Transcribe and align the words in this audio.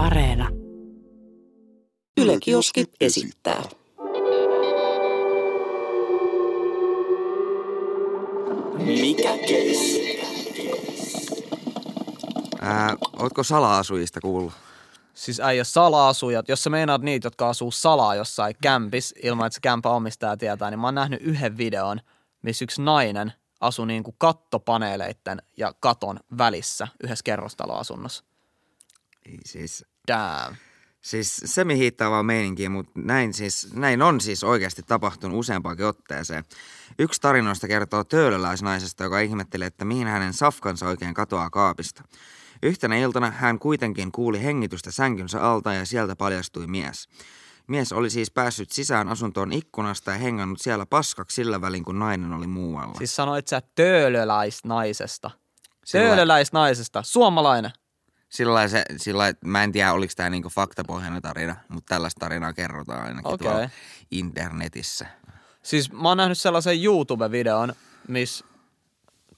Areena. 0.00 0.48
Yle 2.16 2.38
Kioski 2.40 2.84
esittää. 3.00 3.62
Mikä 8.78 9.38
keissi? 9.48 10.20
Ää, 12.60 12.96
ootko 13.18 13.42
sala-asujista 13.42 14.20
kuullut? 14.20 14.52
Siis 15.14 15.40
äijä 15.40 15.64
sala-asujat, 15.64 16.48
jos 16.48 16.64
sä 16.64 16.70
meinaat 16.70 17.02
niitä, 17.02 17.26
jotka 17.26 17.48
asuu 17.48 17.70
salaa 17.70 18.14
jossain 18.14 18.54
kämpis, 18.62 19.14
ilman 19.22 19.46
että 19.46 19.54
se 19.54 19.60
kämpä 19.60 19.90
omistaja 19.90 20.36
tietää, 20.36 20.70
niin 20.70 20.80
mä 20.80 20.86
oon 20.86 20.94
nähnyt 20.94 21.22
yhden 21.22 21.56
videon, 21.58 22.00
missä 22.42 22.64
yksi 22.64 22.82
nainen 22.82 23.32
asui 23.60 23.86
niin 23.86 24.02
kuin 24.02 24.14
kattopaneeleitten 24.18 25.42
ja 25.56 25.72
katon 25.80 26.20
välissä 26.38 26.88
yhdessä 27.04 27.22
kerrostaloasunnossa. 27.24 28.29
Siis, 29.44 29.84
Damn. 30.08 30.56
siis 31.00 31.40
semi-hiittaavaa 31.44 32.22
meininkiä, 32.22 32.70
mutta 32.70 32.92
näin, 32.94 33.34
siis, 33.34 33.74
näin 33.74 34.02
on 34.02 34.20
siis 34.20 34.44
oikeasti 34.44 34.82
tapahtunut 34.82 35.38
useampaankin 35.38 35.86
otteeseen. 35.86 36.44
Yksi 36.98 37.20
tarinoista 37.20 37.68
kertoo 37.68 38.04
töölöläisnaisesta, 38.04 39.04
joka 39.04 39.20
ihmetteli, 39.20 39.64
että 39.64 39.84
mihin 39.84 40.06
hänen 40.06 40.32
safkansa 40.32 40.86
oikein 40.86 41.14
katoaa 41.14 41.50
kaapista. 41.50 42.02
Yhtenä 42.62 42.96
iltana 42.96 43.30
hän 43.30 43.58
kuitenkin 43.58 44.12
kuuli 44.12 44.42
hengitystä 44.42 44.90
sänkynsä 44.90 45.42
alta 45.42 45.74
ja 45.74 45.86
sieltä 45.86 46.16
paljastui 46.16 46.66
mies. 46.66 47.08
Mies 47.66 47.92
oli 47.92 48.10
siis 48.10 48.30
päässyt 48.30 48.70
sisään 48.70 49.08
asuntoon 49.08 49.52
ikkunasta 49.52 50.10
ja 50.10 50.18
hengannut 50.18 50.60
siellä 50.60 50.86
paskaksi 50.86 51.34
sillä 51.34 51.60
välin, 51.60 51.84
kun 51.84 51.98
nainen 51.98 52.32
oli 52.32 52.46
muualla. 52.46 52.94
Siis 52.98 53.16
sanoit 53.16 53.48
sä 53.48 53.62
töölöläisnaisesta. 53.74 55.30
Töölöläisnaisesta. 55.92 57.02
Suomalainen. 57.02 57.70
Sillä 58.30 58.68
se, 58.68 58.84
sillä 58.96 59.24
mä 59.44 59.64
en 59.64 59.72
tiedä, 59.72 59.92
oliko 59.92 60.12
tämä 60.16 60.30
niinku 60.30 60.48
faktapohjainen 60.48 61.22
tarina, 61.22 61.56
mutta 61.68 61.94
tällaista 61.94 62.20
tarinaa 62.20 62.52
kerrotaan 62.52 63.02
ainakin 63.02 63.26
Okei. 63.26 63.48
tuolla 63.48 63.70
internetissä. 64.10 65.06
Siis 65.62 65.92
mä 65.92 66.08
oon 66.08 66.16
nähnyt 66.16 66.38
sellaisen 66.38 66.84
YouTube-videon, 66.84 67.72
missä 68.08 68.44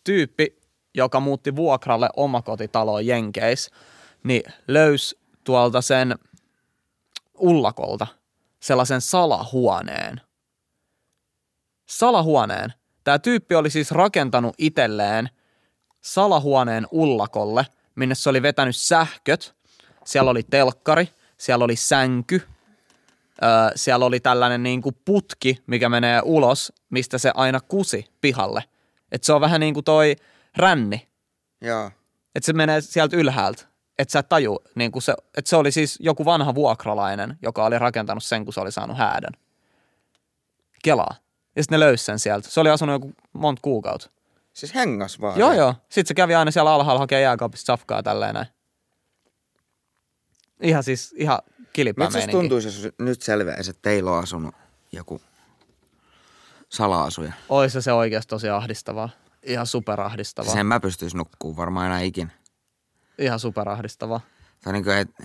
tyyppi, 0.04 0.60
joka 0.94 1.20
muutti 1.20 1.56
vuokralle 1.56 2.08
omakotitaloon 2.16 3.06
Jenkeis, 3.06 3.70
niin 4.24 4.52
löysi 4.68 5.18
tuolta 5.44 5.80
sen 5.80 6.18
ullakolta 7.38 8.06
sellaisen 8.60 9.00
salahuoneen. 9.00 10.20
Salahuoneen. 11.88 12.72
Tämä 13.04 13.18
tyyppi 13.18 13.54
oli 13.54 13.70
siis 13.70 13.90
rakentanut 13.90 14.54
itselleen 14.58 15.30
salahuoneen 16.00 16.86
ullakolle, 16.92 17.66
minne 17.94 18.14
se 18.14 18.30
oli 18.30 18.42
vetänyt 18.42 18.76
sähköt. 18.76 19.54
Siellä 20.04 20.30
oli 20.30 20.42
telkkari, 20.42 21.08
siellä 21.38 21.64
oli 21.64 21.76
sänky, 21.76 22.42
Öö, 23.42 23.72
siellä 23.76 24.06
oli 24.06 24.20
tällainen 24.20 24.62
niin 24.62 24.82
kuin 24.82 24.96
putki, 25.04 25.62
mikä 25.66 25.88
menee 25.88 26.20
ulos, 26.24 26.72
mistä 26.90 27.18
se 27.18 27.32
aina 27.34 27.60
kusi 27.60 28.06
pihalle. 28.20 28.64
Et 29.12 29.24
se 29.24 29.32
on 29.32 29.40
vähän 29.40 29.60
niin 29.60 29.74
kuin 29.74 29.84
toi 29.84 30.16
ränni, 30.56 31.08
Joo. 31.60 31.90
että 32.34 32.46
se 32.46 32.52
menee 32.52 32.80
sieltä 32.80 33.16
ylhäältä. 33.16 33.64
Että 33.98 34.12
sä 34.12 34.18
et 34.18 34.28
taju, 34.28 34.58
niin 34.74 34.92
kuin 34.92 35.02
se, 35.02 35.14
että 35.36 35.48
se 35.48 35.56
oli 35.56 35.72
siis 35.72 35.98
joku 36.00 36.24
vanha 36.24 36.54
vuokralainen, 36.54 37.38
joka 37.42 37.64
oli 37.64 37.78
rakentanut 37.78 38.24
sen, 38.24 38.44
kun 38.44 38.54
se 38.54 38.60
oli 38.60 38.72
saanut 38.72 38.98
häädön. 38.98 39.32
Kelaa. 40.84 41.14
Ja 41.56 41.62
sitten 41.62 41.80
ne 41.80 41.86
löysi 41.86 42.04
sen 42.04 42.18
sieltä. 42.18 42.50
Se 42.50 42.60
oli 42.60 42.70
asunut 42.70 42.92
joku 42.92 43.12
monta 43.32 43.60
kuukautta. 43.62 44.10
Siis 44.53 44.75
hengas 44.75 45.20
vaan. 45.20 45.39
Joo, 45.39 45.53
joo. 45.53 45.75
Sitten 45.89 46.08
se 46.08 46.14
kävi 46.14 46.34
aina 46.34 46.50
siellä 46.50 46.75
alhaalla 46.75 47.00
hakea 47.00 47.20
jääkaapista 47.20 47.67
safkaa 47.67 48.03
tälleen 48.03 48.34
näin. 48.34 48.47
Ihan 50.61 50.83
siis, 50.83 51.14
ihan 51.17 51.39
siis 51.75 51.97
meininki. 51.97 52.33
tuntuisi, 52.33 52.69
jos 52.69 52.89
nyt 52.98 53.23
selviäisi, 53.23 53.70
että 53.70 53.83
teillä 53.83 54.11
on 54.11 54.23
asunut 54.23 54.55
joku 54.92 55.20
sala-asuja. 56.69 57.33
Ois 57.48 57.77
se 57.80 57.92
oikeasti 57.92 58.30
tosi 58.30 58.48
ahdistavaa. 58.48 59.08
Ihan 59.42 59.67
superahdistavaa. 59.67 60.52
Sen 60.52 60.67
mä 60.67 60.80
pystyis 60.80 61.14
nukkuu 61.14 61.57
varmaan 61.57 61.86
enää 61.86 62.01
ikin. 62.01 62.33
Ihan 63.18 63.41
superahdistavaa. 63.41 64.20
Tai 64.64 64.73
niin 64.73 64.85
kuin, 64.85 64.96
että 64.96 65.24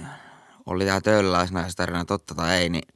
oli 0.65 0.85
tää 0.85 1.01
töölöläisnaistarina 1.01 2.05
totta 2.05 2.35
tai 2.35 2.57
ei, 2.57 2.69
niin 2.69 2.93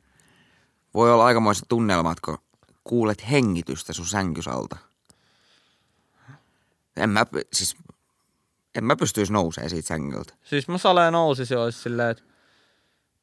voi 0.93 1.13
olla 1.13 1.25
aikamoiset 1.25 1.65
tunnelmat, 1.69 2.19
kun 2.19 2.37
kuulet 2.83 3.31
hengitystä 3.31 3.93
sun 3.93 4.07
sänkysalta. 4.07 4.77
En 7.03 7.09
mä, 7.09 7.25
siis, 7.53 7.75
en 8.75 8.83
mä 8.83 8.95
pystyisi 8.95 9.33
nousee 9.33 9.69
siitä 9.69 9.87
sängyltä. 9.87 10.33
Siis 10.43 10.67
mä 10.67 10.77
saleen 10.77 11.13
nousisin 11.13 11.55
ja 11.55 11.61
olisi 11.61 11.81
silleen, 11.81 12.09
että 12.09 12.23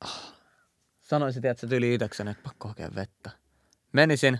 ah, 0.00 0.32
sanoisin, 1.00 1.46
että 1.46 1.66
tyyli 1.66 1.94
itekseni, 1.94 2.30
että 2.30 2.42
pakko 2.42 2.68
hakea 2.68 2.90
vettä. 2.94 3.30
Menisin 3.92 4.38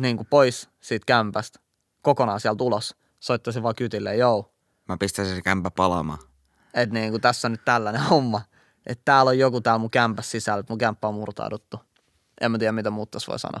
niin 0.00 0.16
kuin 0.16 0.26
pois 0.30 0.68
siitä 0.80 1.06
kämpästä, 1.06 1.60
kokonaan 2.02 2.40
sieltä 2.40 2.64
ulos. 2.64 2.96
Soittaisin 3.20 3.62
vaan 3.62 3.74
kytille, 3.74 4.16
joo, 4.16 4.48
Mä 4.88 4.96
pistäisin 4.96 5.36
se 5.36 5.42
kämpä 5.42 5.70
palamaan. 5.70 6.18
että 6.74 6.94
niin 6.94 7.10
kuin 7.10 7.20
tässä 7.20 7.48
on 7.48 7.52
nyt 7.52 7.64
tällainen 7.64 8.02
homma. 8.10 8.40
Että 8.86 9.02
täällä 9.04 9.28
on 9.28 9.38
joku 9.38 9.60
täällä 9.60 9.78
mun 9.78 9.90
kämpässä 9.90 10.30
sisällä, 10.30 10.60
että 10.60 10.72
mun 10.72 10.78
kämppä 10.78 11.08
on 11.08 11.14
murtauduttu. 11.14 11.80
En 12.40 12.50
mä 12.52 12.58
tiedä, 12.58 12.72
mitä 12.72 12.90
muut 12.90 13.10
tässä 13.10 13.30
voi 13.30 13.38
sanoa. 13.38 13.60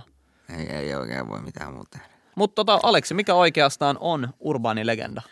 Ei, 0.58 0.68
ei 0.68 0.94
oikein 0.94 1.28
voi 1.28 1.40
mitään 1.42 1.72
muuta 1.72 1.98
tehdä. 1.98 2.11
Mutta 2.36 2.54
tota, 2.54 2.80
Aleksi, 2.82 3.14
mikä 3.14 3.34
oikeastaan 3.34 3.96
on 4.00 4.28
urbaani 4.40 4.86
legenda? 4.86 5.22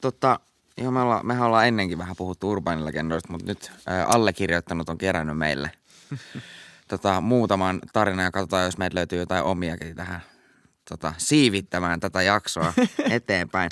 Tota, 0.00 0.40
joo, 0.76 0.90
me 0.90 1.00
ollaan, 1.00 1.26
mehän 1.26 1.46
ollaan 1.46 1.68
ennenkin 1.68 1.98
vähän 1.98 2.16
puhuttu 2.16 2.50
urbaanilegendoista, 2.50 3.32
mutta 3.32 3.46
nyt 3.46 3.72
ää, 3.86 4.06
allekirjoittanut 4.06 4.88
on 4.88 4.98
kerännyt 4.98 5.38
meille 5.38 5.70
tota, 6.88 7.20
muutaman 7.20 7.80
tarinan 7.92 8.24
ja 8.24 8.30
katsotaan, 8.30 8.64
jos 8.64 8.78
meiltä 8.78 8.94
löytyy 8.94 9.18
jotain 9.18 9.44
omiakin 9.44 9.96
tähän 9.96 10.22
tota, 10.90 11.14
siivittämään 11.18 12.00
tätä 12.00 12.22
jaksoa 12.22 12.72
eteenpäin. 13.10 13.70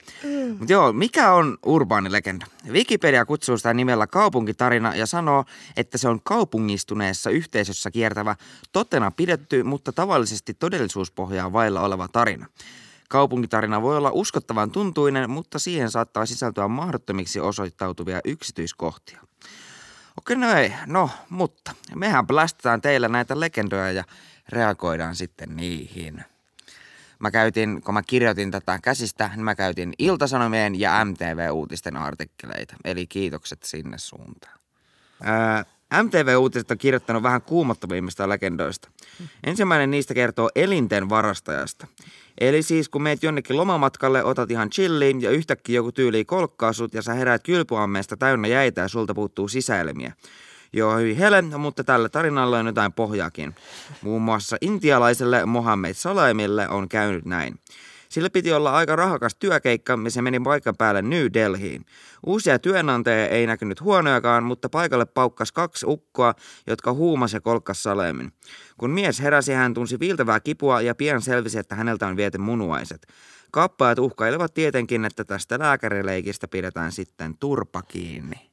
Mutta 0.58 0.72
joo, 0.72 0.92
mikä 0.92 1.32
on 1.32 1.58
urbaanilegenda? 1.66 2.46
Wikipedia 2.70 3.24
kutsuu 3.24 3.56
sitä 3.56 3.74
nimellä 3.74 4.06
kaupunkitarina 4.06 4.94
ja 4.94 5.06
sanoo, 5.06 5.44
että 5.76 5.98
se 5.98 6.08
on 6.08 6.20
kaupungistuneessa 6.24 7.30
yhteisössä 7.30 7.90
kiertävä, 7.90 8.36
totena 8.72 9.10
pidetty, 9.10 9.62
mutta 9.62 9.92
tavallisesti 9.92 10.54
todellisuuspohjaa 10.54 11.52
vailla 11.52 11.80
oleva 11.80 12.08
tarina. 12.08 12.46
Kaupunkitarina 13.08 13.82
voi 13.82 13.96
olla 13.96 14.10
uskottavan 14.12 14.70
tuntuinen, 14.70 15.30
mutta 15.30 15.58
siihen 15.58 15.90
saattaa 15.90 16.26
sisältyä 16.26 16.68
mahdottomiksi 16.68 17.40
osoittautuvia 17.40 18.20
yksityiskohtia. 18.24 19.20
Okei, 20.18 20.36
no 20.36 20.52
ei. 20.52 20.72
No, 20.86 21.10
mutta 21.30 21.74
mehän 21.94 22.26
blästetään 22.26 22.80
teille 22.80 23.08
näitä 23.08 23.40
legendoja 23.40 23.92
ja 23.92 24.04
reagoidaan 24.48 25.16
sitten 25.16 25.56
niihin. 25.56 26.24
Mä 27.18 27.30
käytin, 27.30 27.82
kun 27.82 27.94
mä 27.94 28.02
kirjoitin 28.02 28.50
tätä 28.50 28.78
käsistä, 28.82 29.30
niin 29.34 29.44
mä 29.44 29.54
käytin 29.54 29.92
Iltasanomien 29.98 30.80
ja 30.80 31.04
MTV-uutisten 31.04 31.96
artikkeleita. 31.96 32.74
Eli 32.84 33.06
kiitokset 33.06 33.62
sinne 33.62 33.98
suuntaan. 33.98 34.58
Ää, 35.22 35.64
MTV-uutiset 36.02 36.70
on 36.70 36.78
kirjoittanut 36.78 37.22
vähän 37.22 37.42
kuumottavimmista 37.42 38.28
legendoista. 38.28 38.88
Ensimmäinen 39.44 39.90
niistä 39.90 40.14
kertoo 40.14 40.50
elinten 40.54 41.08
varastajasta. 41.08 41.86
Eli 42.40 42.62
siis 42.62 42.88
kun 42.88 43.02
meet 43.02 43.22
jonnekin 43.22 43.56
lomamatkalle, 43.56 44.24
otat 44.24 44.50
ihan 44.50 44.70
chilliin 44.70 45.22
ja 45.22 45.30
yhtäkkiä 45.30 45.76
joku 45.76 45.92
tyyli 45.92 46.24
kolkkaa 46.24 46.72
sut 46.72 46.94
ja 46.94 47.02
sä 47.02 47.14
heräät 47.14 47.42
kylpyammeesta 47.42 48.16
täynnä 48.16 48.48
jäitä 48.48 48.80
ja 48.80 48.88
sulta 48.88 49.14
puuttuu 49.14 49.48
sisäelmiä. 49.48 50.12
Joo, 50.72 50.96
hyvin 50.96 51.16
hele, 51.16 51.42
mutta 51.42 51.84
tällä 51.84 52.08
tarinalla 52.08 52.58
on 52.58 52.66
jotain 52.66 52.92
pohjaakin. 52.92 53.54
Muun 54.02 54.22
muassa 54.22 54.56
intialaiselle 54.60 55.46
Mohammed 55.46 55.94
Salaimille 55.94 56.68
on 56.68 56.88
käynyt 56.88 57.24
näin. 57.24 57.60
Sillä 58.08 58.30
piti 58.30 58.52
olla 58.52 58.70
aika 58.70 58.96
rahakas 58.96 59.34
työkeikka 59.34 59.98
se 60.08 60.22
meni 60.22 60.40
paikan 60.40 60.76
päälle 60.76 61.02
New 61.02 61.26
Delhiin. 61.34 61.84
Uusia 62.26 62.58
työnantajia 62.58 63.28
ei 63.28 63.46
näkynyt 63.46 63.80
huonojakaan, 63.80 64.44
mutta 64.44 64.68
paikalle 64.68 65.06
paukkas 65.06 65.52
kaksi 65.52 65.86
ukkoa, 65.88 66.34
jotka 66.66 66.92
huumas 66.92 67.32
ja 67.32 67.40
kolkkas 67.40 67.82
Salemin. 67.82 68.32
Kun 68.78 68.90
mies 68.90 69.20
heräsi, 69.20 69.52
hän 69.52 69.74
tunsi 69.74 70.00
viiltävää 70.00 70.40
kipua 70.40 70.80
ja 70.80 70.94
pian 70.94 71.22
selvisi, 71.22 71.58
että 71.58 71.74
häneltä 71.74 72.06
on 72.06 72.16
viety 72.16 72.38
munuaiset. 72.38 73.06
Kappajat 73.50 73.98
uhkailevat 73.98 74.54
tietenkin, 74.54 75.04
että 75.04 75.24
tästä 75.24 75.58
lääkärileikistä 75.58 76.48
pidetään 76.48 76.92
sitten 76.92 77.36
turpa 77.38 77.82
kiinni. 77.82 78.47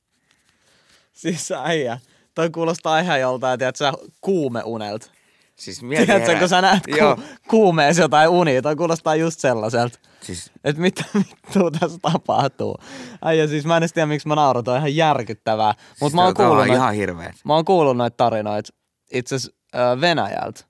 Siis 1.16 1.52
äijä. 1.52 2.00
Toi 2.36 2.50
kuulostaa 2.50 3.00
ihan 3.00 3.20
joltain, 3.20 3.60
tiedät 3.60 3.76
sä, 3.76 3.94
kuumeunelta. 4.22 5.08
Siis 5.56 5.82
mieti 5.84 6.06
Tiedätkö, 6.06 6.26
herää- 6.28 6.40
kun 6.40 6.50
sä 6.50 6.62
näet 6.62 6.84
ku- 6.86 7.22
kuumeessa 7.50 8.02
jotain 8.02 8.30
unia, 8.30 8.62
toi 8.62 8.76
kuulostaa 8.76 9.16
just 9.16 9.40
sellaiselta. 9.40 10.00
siis 10.22 10.52
Että 10.64 10.82
mitä 10.82 11.04
vittua 11.20 11.72
tässä 11.80 11.98
tapahtuu. 12.02 12.76
Äijä, 13.22 13.48
siis 13.48 13.66
mä 13.66 13.78
en 13.78 13.90
tiedä, 13.94 14.06
miksi 14.06 14.28
mä 14.28 14.36
nauran, 14.36 14.64
toi 14.64 14.74
on 14.74 14.78
ihan 14.78 14.96
järkyttävää. 14.96 15.74
Mutta 16.02 16.16
mä 16.16 16.24
oon 16.26 16.34
kuullut, 16.34 16.66
ihan 16.68 16.94
hirveä. 16.94 17.34
mä 17.46 17.54
oon 17.56 17.66
kuullut 17.66 17.98
noita 17.98 18.18
tarinoita 18.18 18.74
itse 19.14 19.36
asiassa 19.36 19.58
Venäjältä. 20.02 20.62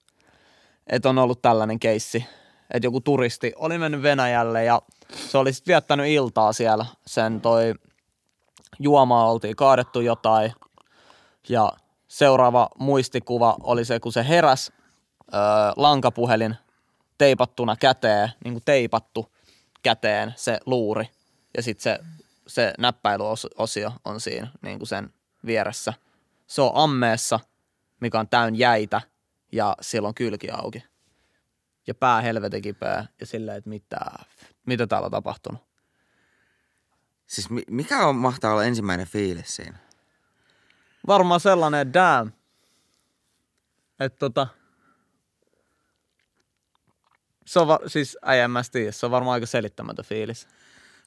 Että 0.88 1.10
on 1.10 1.18
ollut 1.18 1.42
tällainen 1.42 1.80
keissi, 1.80 2.26
että 2.74 2.88
joku 2.88 3.02
turisti 3.02 3.54
oli 3.56 3.78
mennyt 3.78 4.02
Venäjälle 4.02 4.64
ja 4.64 4.82
se 5.16 5.38
oli 5.38 5.54
sitten 5.54 5.72
viettänyt 5.74 6.08
iltaa 6.08 6.54
siellä. 6.54 6.86
Sen 7.08 7.42
toi 7.42 7.74
juomaa 8.80 9.32
oltiin 9.32 9.56
kaadettu 9.56 10.02
jotain 10.02 10.54
Ja 11.50 11.72
seuraava 12.08 12.70
muistikuva 12.80 13.56
oli 13.64 13.86
se, 13.86 14.00
kun 14.00 14.14
se 14.14 14.28
heräs 14.28 14.72
öö, 15.34 15.40
lankapuhelin 15.76 16.56
teipattuna 17.18 17.76
käteen, 17.76 18.32
niin 18.44 18.54
kuin 18.54 18.64
teipattu 18.66 19.32
käteen 19.84 20.34
se 20.36 20.60
luuri. 20.66 21.10
Ja 21.58 21.64
sitten 21.64 21.84
se, 21.84 22.00
se 22.48 22.74
näppäilyosio 22.78 23.92
on 24.06 24.20
siinä 24.20 24.48
niin 24.62 24.80
kuin 24.80 24.88
sen 24.88 25.14
vieressä. 25.46 25.94
Se 26.48 26.62
on 26.62 26.72
ammeessa, 26.74 27.40
mikä 28.02 28.20
on 28.20 28.30
täyn 28.30 28.56
jäitä 28.56 29.02
ja 29.52 29.76
sillä 29.82 30.08
on 30.08 30.16
kylki 30.16 30.50
auki. 30.50 30.84
Ja 31.88 31.96
pää 31.96 32.22
helvetin 32.22 32.62
kipeä 32.62 33.06
ja 33.20 33.26
silleen, 33.26 33.58
että 33.58 33.70
mitä, 33.70 34.00
mitä 34.66 34.88
täällä 34.88 35.06
on 35.06 35.12
tapahtunut. 35.12 35.65
Siis 37.28 37.50
mi- 37.50 37.64
mikä 37.70 38.08
on 38.08 38.16
mahtaa 38.16 38.52
olla 38.52 38.64
ensimmäinen 38.64 39.08
fiilis 39.08 39.56
siinä? 39.56 39.78
Varmaan 41.08 41.40
sellainen, 41.40 41.82
että 41.88 42.00
damn. 42.00 42.32
Että 44.00 44.20
tota, 44.20 44.48
se 47.46 47.60
on 47.60 47.68
va- 47.68 47.80
siis 47.88 48.18
äijä, 48.22 48.46
en 48.46 48.52
mä 48.52 48.62
tiedä, 48.72 48.92
se 48.92 49.06
on 49.06 49.12
varmaan 49.12 49.34
aika 49.34 49.46
selittämätön 49.46 50.06
fiilis. 50.06 50.48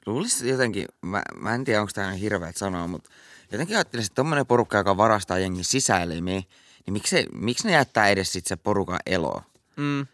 Luulisin 0.05 0.49
jotenkin, 0.49 0.85
mä, 1.01 1.21
mä 1.35 1.55
en 1.55 1.63
tiedä 1.63 1.81
onko 1.81 1.91
tämä 1.95 2.11
hirveät 2.11 2.57
sanoa, 2.57 2.87
mutta 2.87 3.09
jotenkin 3.51 3.75
ajattelisin, 3.75 4.11
että 4.11 4.15
tommonen 4.15 4.45
porukka, 4.45 4.77
joka 4.77 4.97
varastaa 4.97 5.39
jengin 5.39 5.65
sisäelimiä, 5.65 6.41
niin 6.85 6.93
miksi, 6.93 7.25
miksi 7.33 7.67
ne 7.67 7.73
jättää 7.73 8.09
edes 8.09 8.33
sit 8.33 8.45
se 8.47 8.55
porukan 8.55 8.99
eloa? 9.05 9.43
Mm. 9.75 10.07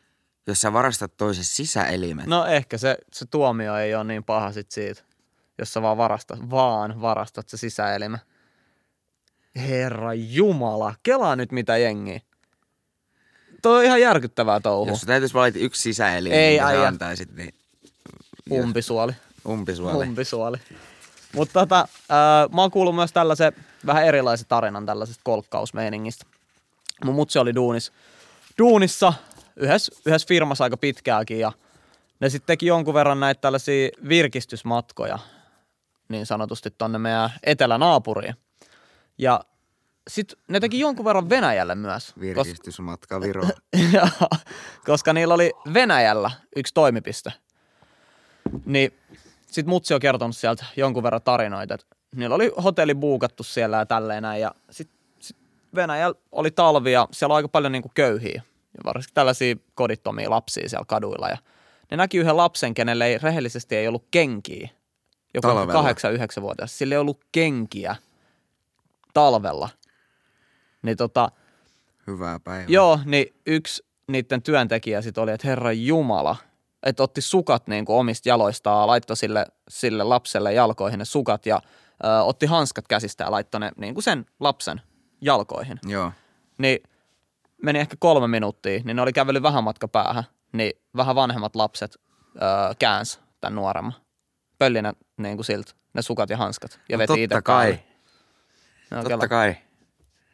Jos 0.47 0.61
sä 0.61 0.73
varastat 0.73 1.17
toisen 1.17 1.43
sisäelimet. 1.43 2.25
No 2.25 2.45
ehkä 2.45 2.77
se, 2.77 2.97
se 3.11 3.25
tuomio 3.25 3.75
ei 3.77 3.95
ole 3.95 4.03
niin 4.03 4.23
paha 4.23 4.51
sit 4.51 4.71
siitä, 4.71 5.01
jos 5.57 5.73
sä 5.73 5.81
vaan 5.81 5.97
varastat, 5.97 6.49
vaan 6.49 7.01
varastat 7.01 7.49
se 7.49 7.57
sisäelimä. 7.57 8.19
Herra 9.55 10.13
Jumala, 10.13 10.95
kelaa 11.03 11.35
nyt 11.35 11.51
mitä 11.51 11.77
jengiä. 11.77 12.21
Toi 13.61 13.77
on 13.77 13.83
ihan 13.83 14.01
järkyttävää 14.01 14.59
touhua. 14.59 14.91
Jos 14.91 15.01
täytyisi 15.01 15.33
valita 15.33 15.59
yksi 15.59 15.81
sisäelin, 15.81 16.31
Ei, 16.31 16.59
minkä 16.59 16.71
sä 16.71 16.87
antaisit, 16.87 17.35
niin 17.35 17.53
Umpisuoli. 18.51 19.13
umpisuoli. 19.47 20.07
Umpisuoli. 20.07 20.57
Mutta 21.35 21.59
tota, 21.59 21.79
äh, 21.79 22.55
mä 22.55 22.61
oon 22.61 22.71
kuullut 22.71 22.95
myös 22.95 23.13
tällaisen 23.13 23.53
vähän 23.85 24.05
erilaisen 24.05 24.47
tarinan 24.47 24.85
tällaisesta 24.85 25.21
kolkkausmeiningistä. 25.23 26.25
Mun 27.05 27.15
mutsi 27.15 27.39
oli 27.39 27.55
duunis, 27.55 27.91
duunissa 28.57 29.13
yhdessä, 29.55 29.91
yhdessä 30.05 30.27
firmassa 30.27 30.63
aika 30.63 30.77
pitkäänkin 30.77 31.39
ja 31.39 31.51
ne 32.19 32.29
sitten 32.29 32.47
teki 32.47 32.65
jonkun 32.65 32.93
verran 32.93 33.19
näitä 33.19 33.41
tällaisia 33.41 33.89
virkistysmatkoja 34.09 35.19
niin 36.09 36.25
sanotusti 36.25 36.71
tonne 36.71 36.97
meidän 36.97 37.29
etelänaapuriin. 37.43 38.35
Ja 39.17 39.39
sitten 40.07 40.37
ne 40.47 40.59
teki 40.59 40.79
jonkun 40.79 41.05
verran 41.05 41.29
Venäjälle 41.29 41.75
myös. 41.75 42.05
koska- 42.07 42.21
Virkistysmatka 42.21 43.21
Viroon. 43.21 43.49
Koska 44.85 45.13
niillä 45.13 45.33
oli 45.33 45.51
Venäjällä 45.73 46.31
yksi 46.55 46.73
toimipiste. 46.73 47.33
Niin 48.65 48.93
sit 49.51 49.65
mutsi 49.65 49.93
on 49.93 49.99
kertonut 49.99 50.35
sieltä 50.37 50.65
jonkun 50.77 51.03
verran 51.03 51.21
tarinoita, 51.21 51.73
että 51.73 51.85
niillä 52.15 52.35
oli 52.35 52.51
hotelli 52.63 52.95
buukattu 52.95 53.43
siellä 53.43 53.77
ja 53.77 53.85
tälleen 53.85 54.23
näin. 54.23 54.41
Ja 54.41 54.51
sit, 54.69 54.89
sit 55.19 55.37
Venäjällä 55.75 56.15
oli 56.31 56.51
talvi 56.51 56.91
ja 56.91 57.07
siellä 57.11 57.33
on 57.33 57.35
aika 57.35 57.47
paljon 57.49 57.71
niinku 57.71 57.91
köyhiä. 57.93 58.41
Ja 58.77 58.81
varsinkin 58.85 59.13
tällaisia 59.13 59.55
kodittomia 59.75 60.29
lapsia 60.29 60.69
siellä 60.69 60.85
kaduilla. 60.87 61.29
Ja 61.29 61.37
ne 61.91 61.97
näki 61.97 62.17
yhden 62.17 62.37
lapsen, 62.37 62.73
kenelle 62.73 63.05
ei 63.05 63.17
rehellisesti 63.17 63.75
ei 63.75 63.87
ollut 63.87 64.07
kenkiä. 64.11 64.69
Joku 65.35 65.47
Talvella. 65.47 65.73
kahdeksan, 65.73 66.13
yhdeksän 66.13 66.41
vuotias. 66.41 66.77
Sillä 66.77 66.95
ei 66.95 66.99
ollut 66.99 67.25
kenkiä 67.31 67.95
talvella. 69.13 69.69
Niin 70.81 70.97
tota, 70.97 71.31
Hyvää 72.07 72.39
päivää. 72.39 72.65
Joo, 72.67 72.99
niin 73.05 73.35
yksi 73.45 73.85
niiden 74.07 74.41
työntekijä 74.41 75.01
sitten 75.01 75.23
oli, 75.23 75.31
että 75.31 75.47
herra 75.47 75.71
Jumala, 75.71 76.35
että 76.83 77.03
otti 77.03 77.21
sukat 77.21 77.67
niin 77.67 77.85
kuin 77.85 77.95
omista 77.97 78.29
jaloistaan, 78.29 78.87
laittoi 78.87 79.17
sille, 79.17 79.45
sille 79.69 80.03
lapselle 80.03 80.53
jalkoihin 80.53 80.99
ne 80.99 81.05
sukat 81.05 81.45
ja 81.45 81.61
ö, 82.05 82.21
otti 82.23 82.45
hanskat 82.45 82.87
käsistä 82.87 83.23
ja 83.23 83.31
laittoi 83.31 83.59
ne 83.59 83.71
niin 83.77 83.93
kuin 83.93 84.03
sen 84.03 84.25
lapsen 84.39 84.81
jalkoihin. 85.21 85.79
Joo. 85.87 86.11
Niin 86.57 86.79
meni 87.63 87.79
ehkä 87.79 87.95
kolme 87.99 88.27
minuuttia, 88.27 88.81
niin 88.83 88.95
ne 88.95 89.01
oli 89.01 89.13
kävellyt 89.13 89.43
vähän 89.43 89.63
matka 89.63 89.87
päähän, 89.87 90.23
niin 90.53 90.73
vähän 90.95 91.15
vanhemmat 91.15 91.55
lapset 91.55 91.95
ö, 92.35 92.39
käänsi 92.79 93.19
tämän 93.41 93.55
nuoremman. 93.55 94.04
Pölli 94.57 94.81
ne 94.81 94.93
niin 95.17 95.37
kuin 95.37 95.45
siltä, 95.45 95.71
ne 95.93 96.01
sukat 96.01 96.29
ja 96.29 96.37
hanskat 96.37 96.79
ja 96.89 96.97
No 96.97 96.99
veti 96.99 97.27
totta 97.27 97.41
kai. 97.41 97.65
päälle. 97.71 97.83
No, 98.91 98.97
Totta 98.97 99.09
kela 99.09 99.27
kai. 99.27 99.55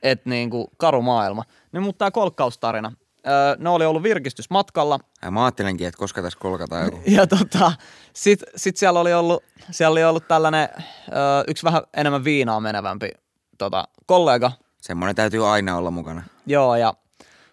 että 0.04 0.30
niinku 0.30 0.72
karu 0.78 1.02
maailma. 1.02 1.44
No, 1.72 1.82
mutta 1.82 2.00
tämä 2.00 2.12
kolkkaustarina. 2.12 2.92
Öö, 3.28 3.56
ne 3.60 3.70
oli 3.70 3.86
ollut 3.86 4.04
virkistysmatkalla 4.04 5.00
Ja 5.22 5.32
mä 5.32 5.44
ajattelenkin, 5.46 5.88
että 5.88 5.98
koska 5.98 6.22
tässä 6.22 6.40
kolkataan 6.40 6.86
joku. 6.86 7.02
ja 7.18 7.28
tota, 7.28 7.72
sit, 8.14 8.40
sit 8.56 8.78
siellä 8.78 9.00
oli 9.00 9.14
ollut, 9.14 9.44
siellä 9.72 9.92
oli 9.92 10.04
ollut 10.04 10.28
tällainen 10.28 10.70
öö, 10.78 11.44
yksi 11.48 11.64
vähän 11.64 11.82
enemmän 11.98 12.24
viinaa 12.24 12.60
menevämpi 12.60 13.12
tota, 13.58 13.88
kollega. 14.06 14.52
Semmoinen 14.82 15.16
täytyy 15.16 15.54
aina 15.54 15.78
olla 15.78 15.92
mukana. 15.92 16.24
Joo, 16.46 16.76
ja 16.76 16.94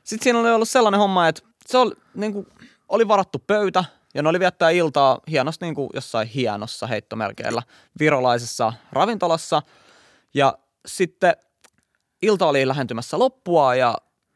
sitten 0.05 0.25
siinä 0.25 0.39
oli 0.39 0.51
ollut 0.51 0.69
sellainen 0.69 1.01
homma, 1.01 1.29
että 1.29 1.43
se 1.67 1.79
oli, 1.79 1.95
niinku, 2.15 2.47
oli 2.89 3.09
varattu 3.09 3.39
pöytä 3.47 3.85
ja 4.15 4.23
ne 4.23 4.29
oli 4.29 4.41
viettää 4.41 4.71
iltaa 4.71 5.19
hienosti 5.31 5.65
niinku 5.65 5.91
jossain 5.95 6.29
hienossa 6.29 6.87
heittomerkeillä 6.87 7.63
virolaisessa 7.99 8.73
ravintolassa. 8.93 9.63
Ja 10.35 10.59
sitten 10.87 11.37
ilta 12.23 12.47
oli 12.47 12.69
lähentymässä 12.69 13.19
loppua 13.19 13.75
ja 13.75 13.95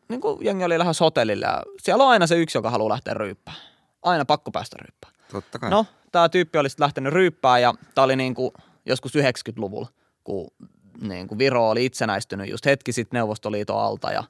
niin 0.08 0.20
kuin 0.20 0.44
jengi 0.44 0.64
oli 0.64 0.78
lähes 0.78 1.00
hotellille 1.00 1.46
ja 1.46 1.62
siellä 1.82 2.04
on 2.04 2.10
aina 2.10 2.26
se 2.26 2.36
yksi, 2.36 2.58
joka 2.58 2.70
haluaa 2.70 2.88
lähteä 2.88 3.14
ryyppään. 3.14 3.56
Aina 4.02 4.24
pakko 4.24 4.50
päästä 4.50 4.76
ryyppään. 4.80 5.12
Totta 5.32 5.58
kai. 5.58 5.70
No, 5.70 5.86
tämä 6.12 6.28
tyyppi 6.28 6.58
oli 6.58 6.70
sitten 6.70 6.84
lähtenyt 6.84 7.12
ryyppään 7.12 7.62
ja 7.62 7.74
tämä 7.94 8.04
oli 8.04 8.16
niin 8.16 8.34
kuin 8.34 8.52
joskus 8.86 9.16
90-luvulla, 9.16 9.88
kun 10.24 10.50
niin 11.00 11.28
kuin 11.28 11.38
Viro 11.38 11.70
oli 11.70 11.84
itsenäistynyt 11.84 12.50
just 12.50 12.66
hetki 12.66 12.92
sitten 12.92 13.18
Neuvostoliiton 13.18 13.82
alta 13.82 14.12
ja 14.12 14.24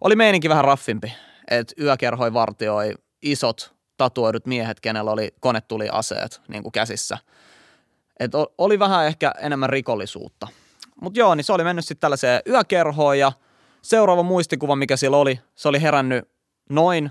oli 0.00 0.16
meininki 0.16 0.48
vähän 0.48 0.64
raffimpi, 0.64 1.12
että 1.50 1.74
yökerhoi 1.80 2.32
vartioi 2.32 2.94
isot 3.22 3.74
tatuoidut 4.00 4.46
miehet, 4.46 4.80
kenellä 4.80 5.10
oli 5.10 5.34
konetuliaseet 5.40 6.40
niin 6.48 6.62
kuin 6.62 6.72
käsissä. 6.72 7.18
Et 8.20 8.32
oli 8.58 8.78
vähän 8.78 9.06
ehkä 9.06 9.34
enemmän 9.40 9.70
rikollisuutta. 9.70 10.48
Mutta 11.00 11.18
joo, 11.18 11.34
niin 11.34 11.44
se 11.44 11.52
oli 11.52 11.64
mennyt 11.64 11.84
sitten 11.84 12.00
tällaiseen 12.00 12.42
yökerhoon 12.46 13.18
ja 13.18 13.32
seuraava 13.82 14.22
muistikuva, 14.22 14.76
mikä 14.76 14.96
siellä 14.96 15.16
oli, 15.16 15.40
se 15.54 15.68
oli 15.68 15.82
herännyt 15.82 16.28
noin 16.68 17.10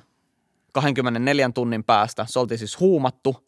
24 0.73 1.49
tunnin 1.53 1.83
päästä. 1.83 2.25
Se 2.29 2.39
oltiin 2.39 2.57
siis 2.57 2.79
huumattu 2.79 3.47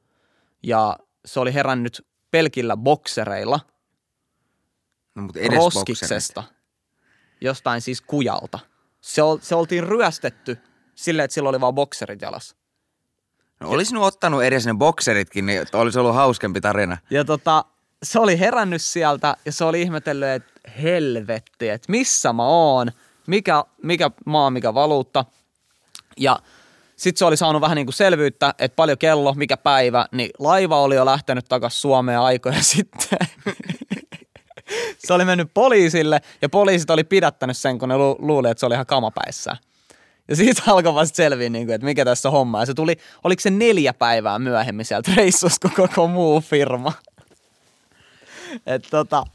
ja 0.63 0.97
se 1.25 1.39
oli 1.39 1.53
herännyt 1.53 2.07
pelkillä 2.31 2.77
boksereilla 2.77 3.59
no, 5.15 5.23
mutta 5.23 5.39
edes 5.39 5.57
roskiksesta. 5.57 6.43
Jostain 7.41 7.81
siis 7.81 8.01
kujalta. 8.01 8.59
Se, 9.01 9.21
ol, 9.21 9.37
se 9.41 9.55
oltiin 9.55 9.83
ryöstetty 9.83 10.57
silleen, 10.95 11.25
että 11.25 11.33
sillä 11.33 11.49
oli 11.49 11.61
vaan 11.61 11.73
bokserit 11.73 12.21
jalassa. 12.21 12.60
No, 13.61 13.69
olisin 13.69 13.97
ottanut 13.97 14.43
edes 14.43 14.65
ne 14.65 14.73
bokseritkin, 14.73 15.45
niin 15.45 15.65
olisi 15.73 15.99
ollut 15.99 16.15
hauskempi 16.15 16.61
tarina. 16.61 16.97
Ja 17.09 17.25
tota, 17.25 17.65
se 18.03 18.19
oli 18.19 18.39
herännyt 18.39 18.81
sieltä 18.81 19.37
ja 19.45 19.51
se 19.51 19.63
oli 19.63 19.81
ihmetellyt, 19.81 20.29
että 20.29 20.51
helvetti, 20.81 21.69
että 21.69 21.91
missä 21.91 22.33
mä 22.33 22.43
oon, 22.47 22.91
mikä, 23.27 23.63
mikä 23.83 24.11
maa, 24.25 24.49
mikä 24.49 24.73
valuutta. 24.73 25.25
Ja 26.17 26.39
sitten 26.95 27.19
se 27.19 27.25
oli 27.25 27.37
saanut 27.37 27.61
vähän 27.61 27.75
niin 27.75 27.85
kuin 27.85 27.93
selvyyttä, 27.93 28.53
että 28.59 28.75
paljon 28.75 28.97
kello, 28.97 29.33
mikä 29.33 29.57
päivä, 29.57 30.05
niin 30.11 30.29
laiva 30.39 30.81
oli 30.81 30.95
jo 30.95 31.05
lähtenyt 31.05 31.45
takaisin 31.49 31.79
Suomeen 31.79 32.19
aikoja 32.19 32.61
sitten. 32.73 33.27
se 34.97 35.13
oli 35.13 35.25
mennyt 35.25 35.51
poliisille 35.53 36.21
ja 36.41 36.49
poliisit 36.49 36.89
oli 36.89 37.03
pidättänyt 37.03 37.57
sen, 37.57 37.79
kun 37.79 37.89
ne 37.89 37.97
lu- 37.97 38.17
luuli, 38.19 38.49
että 38.49 38.59
se 38.59 38.65
oli 38.65 38.73
ihan 38.73 38.85
kamapäissään. 38.85 39.57
Ja 40.27 40.35
siitä 40.35 40.61
alkoi 40.67 40.93
vasta 40.93 41.15
selviä, 41.15 41.49
niin 41.49 41.65
kuin, 41.65 41.75
että 41.75 41.85
mikä 41.85 42.05
tässä 42.05 42.29
on 42.29 42.33
homma. 42.33 42.59
Ja 42.59 42.65
se 42.65 42.73
tuli, 42.73 42.97
oliko 43.23 43.39
se 43.39 43.49
neljä 43.49 43.93
päivää 43.93 44.39
myöhemmin 44.39 44.85
sieltä 44.85 45.11
reissusta 45.15 45.69
kuin 45.69 45.89
koko 45.89 46.07
muu 46.07 46.41
firma. 46.41 46.93
Et 48.65 48.87
tota, 48.91 49.25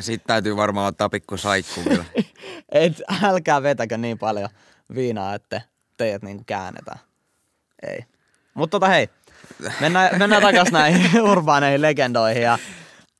sitten 0.00 0.26
täytyy 0.26 0.56
varmaan 0.56 0.86
ottaa 0.86 1.08
pikku 1.08 1.36
saikku 1.36 1.80
kyllä. 1.80 2.04
et 2.72 3.02
älkää 3.22 3.62
vetäkö 3.62 3.96
niin 3.96 4.18
paljon 4.18 4.48
viinaa, 4.94 5.34
että 5.34 5.60
teidät 5.96 6.22
niinku 6.22 6.44
käännetään. 6.46 6.98
Ei. 7.82 8.04
Mutta 8.54 8.70
tota 8.70 8.88
hei, 8.88 9.08
mennään, 9.80 10.18
mennään 10.18 10.42
takaisin 10.42 10.72
näihin 10.72 11.22
urbaaneihin 11.32 11.82
legendoihin. 11.82 12.42
Ja 12.42 12.58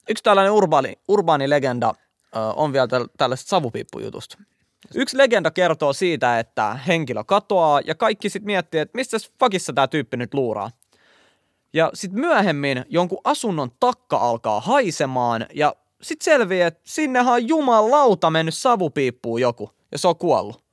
yksi 0.09 0.25
tällainen 0.25 0.53
urbaani, 0.53 0.93
urbaani 1.09 1.51
legenda 1.51 1.95
on 2.57 2.73
vielä 2.73 2.89
täl, 2.89 3.07
tällaisesta 3.19 3.49
savupiippujutusta. 3.49 4.39
Yksi 4.95 5.19
legenda 5.19 5.51
kertoo 5.51 5.93
siitä, 5.93 6.39
että 6.39 6.75
henkilö 6.87 7.25
katoaa 7.25 7.81
ja 7.85 7.95
kaikki 7.95 8.29
sitten 8.29 8.47
miettii, 8.47 8.81
että 8.81 8.97
mistä 8.97 9.17
fakissa 9.41 9.73
tämä 9.73 9.89
tyyppi 9.89 10.17
nyt 10.17 10.35
luuraa. 10.35 10.71
Ja 11.73 11.91
sitten 11.95 12.21
myöhemmin 12.21 12.85
jonkun 12.89 13.21
asunnon 13.25 13.71
takka 13.81 14.17
alkaa 14.17 14.61
haisemaan 14.61 15.47
ja 15.55 15.77
sit 16.03 16.23
selvii, 16.23 16.61
että 16.61 16.81
sinnehän 16.85 17.35
on 17.35 17.49
jumalauta 17.49 18.31
mennyt 18.31 18.55
savupiippuun 18.55 19.41
joku 19.41 19.71
ja 19.93 19.99
se 19.99 20.09
on 20.09 20.17
kuollut. 20.17 20.65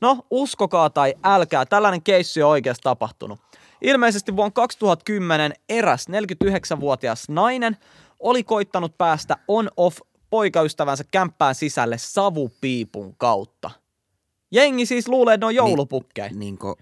No, 0.00 0.18
uskokaa 0.30 0.90
tai 0.90 1.14
älkää, 1.24 1.66
tällainen 1.66 2.02
keissi 2.02 2.42
on 2.42 2.50
oikeasti 2.50 2.82
tapahtunut. 2.82 3.40
Ilmeisesti 3.80 4.36
vuonna 4.36 4.50
2010 4.50 5.52
eräs 5.68 6.06
49-vuotias 6.08 7.28
nainen 7.28 7.76
oli 8.20 8.44
koittanut 8.44 8.98
päästä 8.98 9.36
on-off 9.48 9.98
poikaystävänsä 10.32 11.04
kämppään 11.10 11.54
sisälle 11.54 11.98
savupiipun 11.98 13.16
kautta. 13.16 13.70
Jengi 14.52 14.86
siis 14.86 15.08
luulee, 15.08 15.34
että 15.34 15.44
ne 15.44 15.48
on 15.48 15.54
joulupukkeja. 15.54 16.28
Niin, 16.28 16.38
Niinku, 16.38 16.76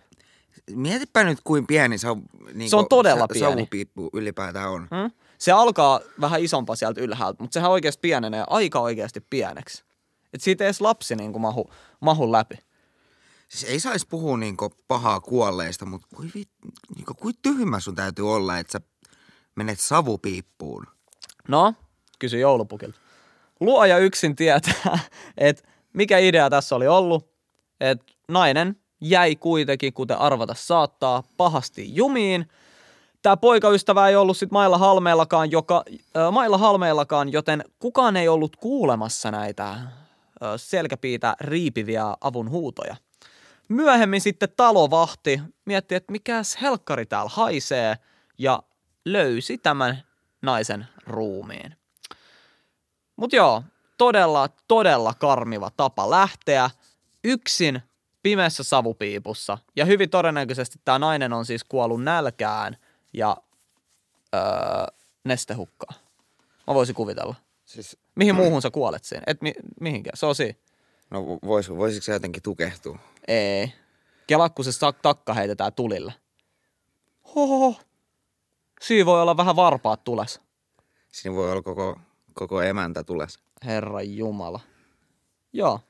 mietipä 0.75 1.25
nyt, 1.25 1.39
kuin 1.45 1.67
pieni 1.67 1.99
se 1.99 2.09
on, 2.09 2.23
niinku, 2.55 2.71
Se 2.71 2.77
on 2.77 2.87
todella 2.89 3.29
pieni. 3.29 3.53
savupiippu 3.53 4.11
ylipäätään 4.13 4.71
on. 4.71 4.89
hmm? 4.91 5.11
Se 5.39 5.53
alkaa 5.53 6.01
vähän 6.21 6.43
isompaa 6.43 6.77
sieltä 6.77 7.01
ylhäältä, 7.01 7.43
mutta 7.43 7.55
sehän 7.55 7.71
oikeasti 7.71 8.01
pienenee 8.01 8.45
aika 8.47 8.81
oikeasti 8.81 9.21
pieneksi. 9.31 9.85
Et 10.33 10.41
siitä 10.41 10.65
ei 10.65 10.67
edes 10.67 10.81
lapsi 10.81 11.17
niin 11.17 11.33
kuin 11.33 11.43
mahu, 11.43 11.71
mahu 12.01 12.33
läpi. 12.33 12.55
Siis 13.49 13.65
ei 13.73 13.81
saisi 13.81 14.07
puhua 14.11 14.37
niinku 14.37 14.71
pahaa 14.89 15.21
kuolleista, 15.21 15.87
mutta 15.87 16.07
kuin, 16.17 16.31
vit, 16.35 16.49
niinku, 16.97 17.15
kuin 17.15 17.35
tyhmä 17.43 17.81
sun 17.81 17.95
täytyy 17.95 18.33
olla, 18.33 18.59
että 18.59 18.73
sä 18.73 18.81
menet 19.57 19.81
savupiippuun. 19.81 20.87
No, 21.49 21.75
kysy 22.19 22.39
joulupukilta. 22.39 23.00
Luoja 23.61 23.99
yksin 23.99 24.37
tietää, 24.37 24.99
että 25.39 25.63
mikä 25.93 26.19
idea 26.19 26.51
tässä 26.51 26.77
oli 26.77 26.87
ollut, 26.87 27.31
että 27.81 28.07
nainen 28.29 28.77
jäi 29.01 29.37
kuitenkin, 29.37 29.93
kuten 29.93 30.19
arvata 30.19 30.55
saattaa, 30.57 31.23
pahasti 31.37 31.95
jumiin. 31.95 32.49
Tämä 33.23 33.37
poikaystävä 33.37 34.09
ei 34.09 34.17
ollut 34.17 34.37
sitten 34.37 34.57
mailla 34.57 34.79
halmeillakaan, 34.79 35.51
joka, 35.51 35.85
äh, 36.17 36.33
mailla 36.33 36.59
halmeillakaan, 36.59 37.33
joten 37.33 37.65
kukaan 37.79 38.17
ei 38.17 38.29
ollut 38.29 38.57
kuulemassa 38.57 39.31
näitä 39.31 39.71
äh, 39.71 39.89
selkäpiitä 40.57 41.37
riipiviä 41.41 42.05
avun 42.21 42.51
huutoja. 42.51 42.97
Myöhemmin 43.69 44.21
sitten 44.21 44.49
talovahti 44.57 45.41
mietti, 45.65 45.95
että 45.95 46.13
mikäs 46.13 46.59
helkkari 46.63 47.07
täällä 47.07 47.31
haisee 47.35 47.97
ja 48.39 48.63
löysi 49.05 49.59
tämän 49.59 50.03
naisen 50.43 50.87
ruumiin. 51.07 51.80
Mutta 53.21 53.37
joo, 53.37 53.63
todella, 53.99 54.49
todella 54.69 55.15
karmiva 55.15 55.71
tapa 55.77 56.11
lähteä 56.11 56.71
yksin 57.25 57.83
pimeässä 58.23 58.63
savupiipussa. 58.63 59.59
Ja 59.77 59.85
hyvin 59.85 60.11
todennäköisesti 60.11 60.79
tämä 60.85 60.99
nainen 60.99 61.33
on 61.33 61.45
siis 61.47 61.65
kuollut 61.65 62.03
nälkään 62.03 62.77
ja 63.13 63.37
öö, 64.35 64.41
nestehukkaan. 65.25 65.95
Mä 66.67 66.75
voisin 66.75 66.95
kuvitella. 66.95 67.35
Siis, 67.65 67.97
Mihin 68.15 68.35
muuhun 68.35 68.63
sä 68.63 68.71
kuolet 68.71 69.05
siinä? 69.05 69.23
Et 69.27 69.43
mi- 69.43 69.55
mihinkään, 69.81 70.17
se 70.17 70.27
on 70.27 70.35
siinä. 70.35 70.59
no 71.11 71.27
vois, 71.27 71.71
voisiko 71.71 72.05
se 72.05 72.13
jotenkin 72.13 72.43
tukehtua? 72.43 72.99
Ei. 73.29 73.73
Kela, 74.27 74.49
kun 74.49 74.65
se 74.65 74.71
takka 75.03 75.35
heitetään 75.35 75.73
tulille. 75.73 76.15
Hoho. 77.35 77.75
Siinä 78.81 79.07
voi 79.07 79.23
olla 79.23 79.37
vähän 79.37 79.57
varpaat 79.57 80.05
tules. 80.05 80.41
Siinä 81.13 81.37
voi 81.37 81.53
olla 81.53 81.63
koko, 81.63 81.99
koko 82.41 82.63
emäntä 82.63 83.05
tules. 83.05 83.39
Herra 83.65 84.03
Jumala. 84.03 84.61
Joo. 85.53 85.81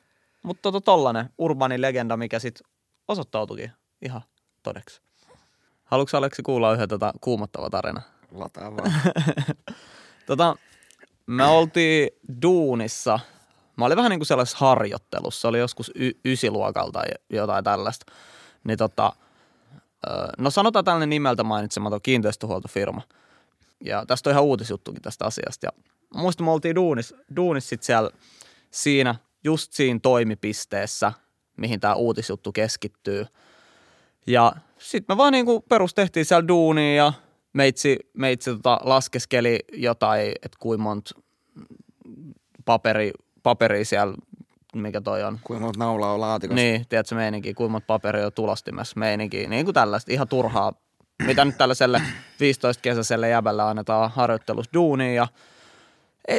Mutta 0.43 0.63
tota 0.63 0.81
tollanen 0.81 1.31
urbaani 1.39 1.81
legenda, 1.81 2.17
mikä 2.17 2.39
sit 2.39 2.61
osoittautuikin 3.09 3.73
ihan 4.03 4.23
todeksi. 4.63 5.01
Haluatko 5.85 6.17
Aleksi 6.17 6.43
kuulla 6.43 6.73
yhden 6.73 6.89
tota 6.89 7.13
kuumottava 7.21 7.71
tarina? 7.71 8.03
Lataa 8.33 8.77
vaan. 8.77 8.93
Tota, 10.27 10.57
me 11.27 11.45
oltiin 11.45 12.11
duunissa. 12.43 13.21
Mä 13.77 13.85
olin 13.85 13.97
vähän 13.97 14.11
niin 14.11 14.21
kuin 14.21 14.27
sellaisessa 14.27 14.59
harjoittelussa. 14.59 15.41
Se 15.41 15.49
oli 15.49 15.59
joskus 15.59 15.91
y- 15.95 16.19
ysiluokalta 16.25 16.93
tai 16.93 17.07
jotain 17.31 17.65
tällaista. 17.65 18.13
Niin 18.65 18.79
tota, 18.79 19.13
no 20.39 20.51
sanotaan 20.51 20.85
tällainen 20.85 21.11
nimeltä 21.11 21.45
mainitsematon 21.45 22.03
kiinteistöhuoltofirma. 22.03 23.03
Ja 23.85 24.07
tästä 24.07 24.31
on 24.31 24.33
ihan 24.33 24.45
uutisjuttukin 24.45 25.03
tästä 25.03 25.25
asiasta. 25.25 25.67
Ja 25.67 25.73
muistan, 26.15 26.45
me 26.45 26.51
oltiin 26.51 26.75
duunis, 26.75 27.15
duunis 27.37 27.69
sit 27.69 27.83
siellä 27.83 28.11
siinä, 28.71 29.15
just 29.45 29.73
siinä 29.73 30.01
toimipisteessä, 30.03 31.13
mihin 31.57 31.81
tämä 31.81 31.95
uutisjuttu 31.95 32.53
keskittyy. 32.53 33.27
Ja 34.27 34.53
sitten 34.79 35.15
me 35.15 35.19
vaan 35.19 35.33
niinku 35.33 35.61
perustehtiin 35.61 36.25
siellä 36.25 36.49
duunia 36.49 36.95
ja 36.95 37.13
meitsi, 37.53 37.99
meitsi 38.13 38.51
tota 38.51 38.81
laskeskeli 38.83 39.59
jotain, 39.73 40.29
että 40.29 40.59
kuinka 40.61 40.83
monta 40.83 41.15
paperi, 42.65 43.13
paperia 43.43 43.85
siellä, 43.85 44.15
mikä 44.75 45.01
toi 45.01 45.23
on. 45.23 45.39
Kuinka 45.45 45.65
monta 45.65 45.79
naulaa 45.79 46.13
on 46.13 46.21
laatikossa? 46.21 46.63
Niin, 46.63 46.87
tiedätkö 46.89 47.15
meininki, 47.15 47.55
kuinka 47.55 47.73
monta 47.73 47.87
paperia 47.87 48.27
on 48.27 48.33
tulostimessa, 48.33 49.01
meininki, 49.01 49.47
niin 49.47 49.65
kuin 49.65 49.75
tällaista, 49.75 50.13
ihan 50.13 50.29
turhaa, 50.29 50.73
mitä 51.27 51.45
nyt 51.45 51.59
tällaiselle 51.59 52.03
15-kesäiselle 52.43 53.27
jäbälle 53.27 53.63
annetaan 53.63 54.11
harjoittelussa 54.11 54.71
duunia 54.75 55.13
ja 55.13 55.29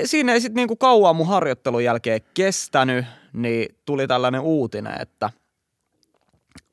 siinä 0.05 0.33
ei 0.33 0.41
sitten 0.41 0.55
niinku 0.55 0.75
kauan 0.75 1.15
mun 1.15 1.27
harjoittelun 1.27 1.83
jälkeen 1.83 2.21
kestänyt, 2.33 3.05
niin 3.33 3.75
tuli 3.85 4.07
tällainen 4.07 4.41
uutinen, 4.41 5.01
että 5.01 5.29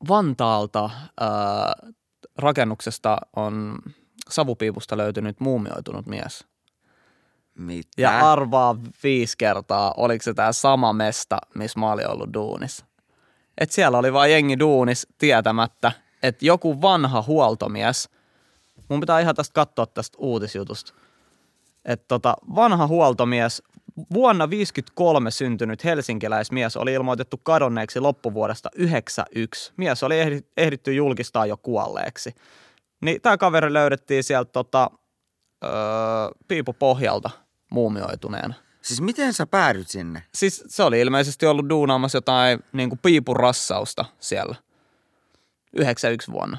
Vantaalta 0.07 0.89
ää, 1.19 1.73
rakennuksesta 2.37 3.17
on 3.35 3.77
savupiipusta 4.29 4.97
löytynyt 4.97 5.39
muumioitunut 5.39 6.05
mies. 6.05 6.45
Mitä? 7.55 8.01
Ja 8.01 8.31
arvaa 8.31 8.75
viisi 9.03 9.37
kertaa, 9.37 9.93
oliko 9.97 10.23
se 10.23 10.33
tämä 10.33 10.51
sama 10.51 10.93
mesta, 10.93 11.37
missä 11.55 11.79
mä 11.79 11.91
olin 11.91 12.09
ollut 12.09 12.33
duunis. 12.33 12.85
Et 13.57 13.71
siellä 13.71 13.97
oli 13.97 14.13
vain 14.13 14.31
jengi 14.31 14.59
duunis 14.59 15.07
tietämättä, 15.17 15.91
että 16.23 16.45
joku 16.45 16.81
vanha 16.81 17.23
huoltomies, 17.27 18.09
mun 18.89 18.99
pitää 18.99 19.19
ihan 19.19 19.35
tästä 19.35 19.53
katsoa 19.53 19.85
tästä 19.85 20.17
uutisjutusta, 20.21 20.93
että 21.85 22.05
tota, 22.07 22.35
vanha 22.55 22.87
huoltomies, 22.87 23.63
vuonna 24.13 24.47
1953 24.47 25.31
syntynyt 25.31 25.83
helsinkiläismies 25.83 26.77
oli 26.77 26.93
ilmoitettu 26.93 27.37
kadonneeksi 27.37 27.99
loppuvuodesta 27.99 28.69
91. 28.75 29.73
Mies 29.77 30.03
oli 30.03 30.15
ehdi- 30.21 30.45
ehditty 30.57 30.93
julkistaa 30.93 31.45
jo 31.45 31.57
kuolleeksi. 31.57 32.35
Niin 33.01 33.21
tämä 33.21 33.37
kaveri 33.37 33.73
löydettiin 33.73 34.23
sieltä 34.23 34.51
tota, 34.51 34.91
öö, 35.63 35.71
piipupohjalta 36.47 37.29
muumioituneena. 37.71 38.53
Siis 38.81 39.01
miten 39.01 39.33
sä 39.33 39.45
päädyt 39.45 39.87
sinne? 39.87 40.23
Siis 40.33 40.63
se 40.67 40.83
oli 40.83 40.99
ilmeisesti 40.99 41.45
ollut 41.45 41.69
duunaamassa 41.69 42.17
jotain 42.17 42.59
niin 42.73 42.89
kuin 42.89 42.99
piipurassausta 43.01 44.05
siellä 44.19 44.55
91 45.73 46.31
vuonna. 46.31 46.57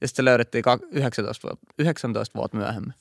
Ja 0.00 0.08
sitten 0.08 0.22
se 0.22 0.24
löydettiin 0.24 0.64
kak- 0.64 0.88
19 0.90 1.48
vuotta, 1.48 1.66
19 1.78 2.38
vuotta 2.38 2.56
myöhemmin. 2.56 2.94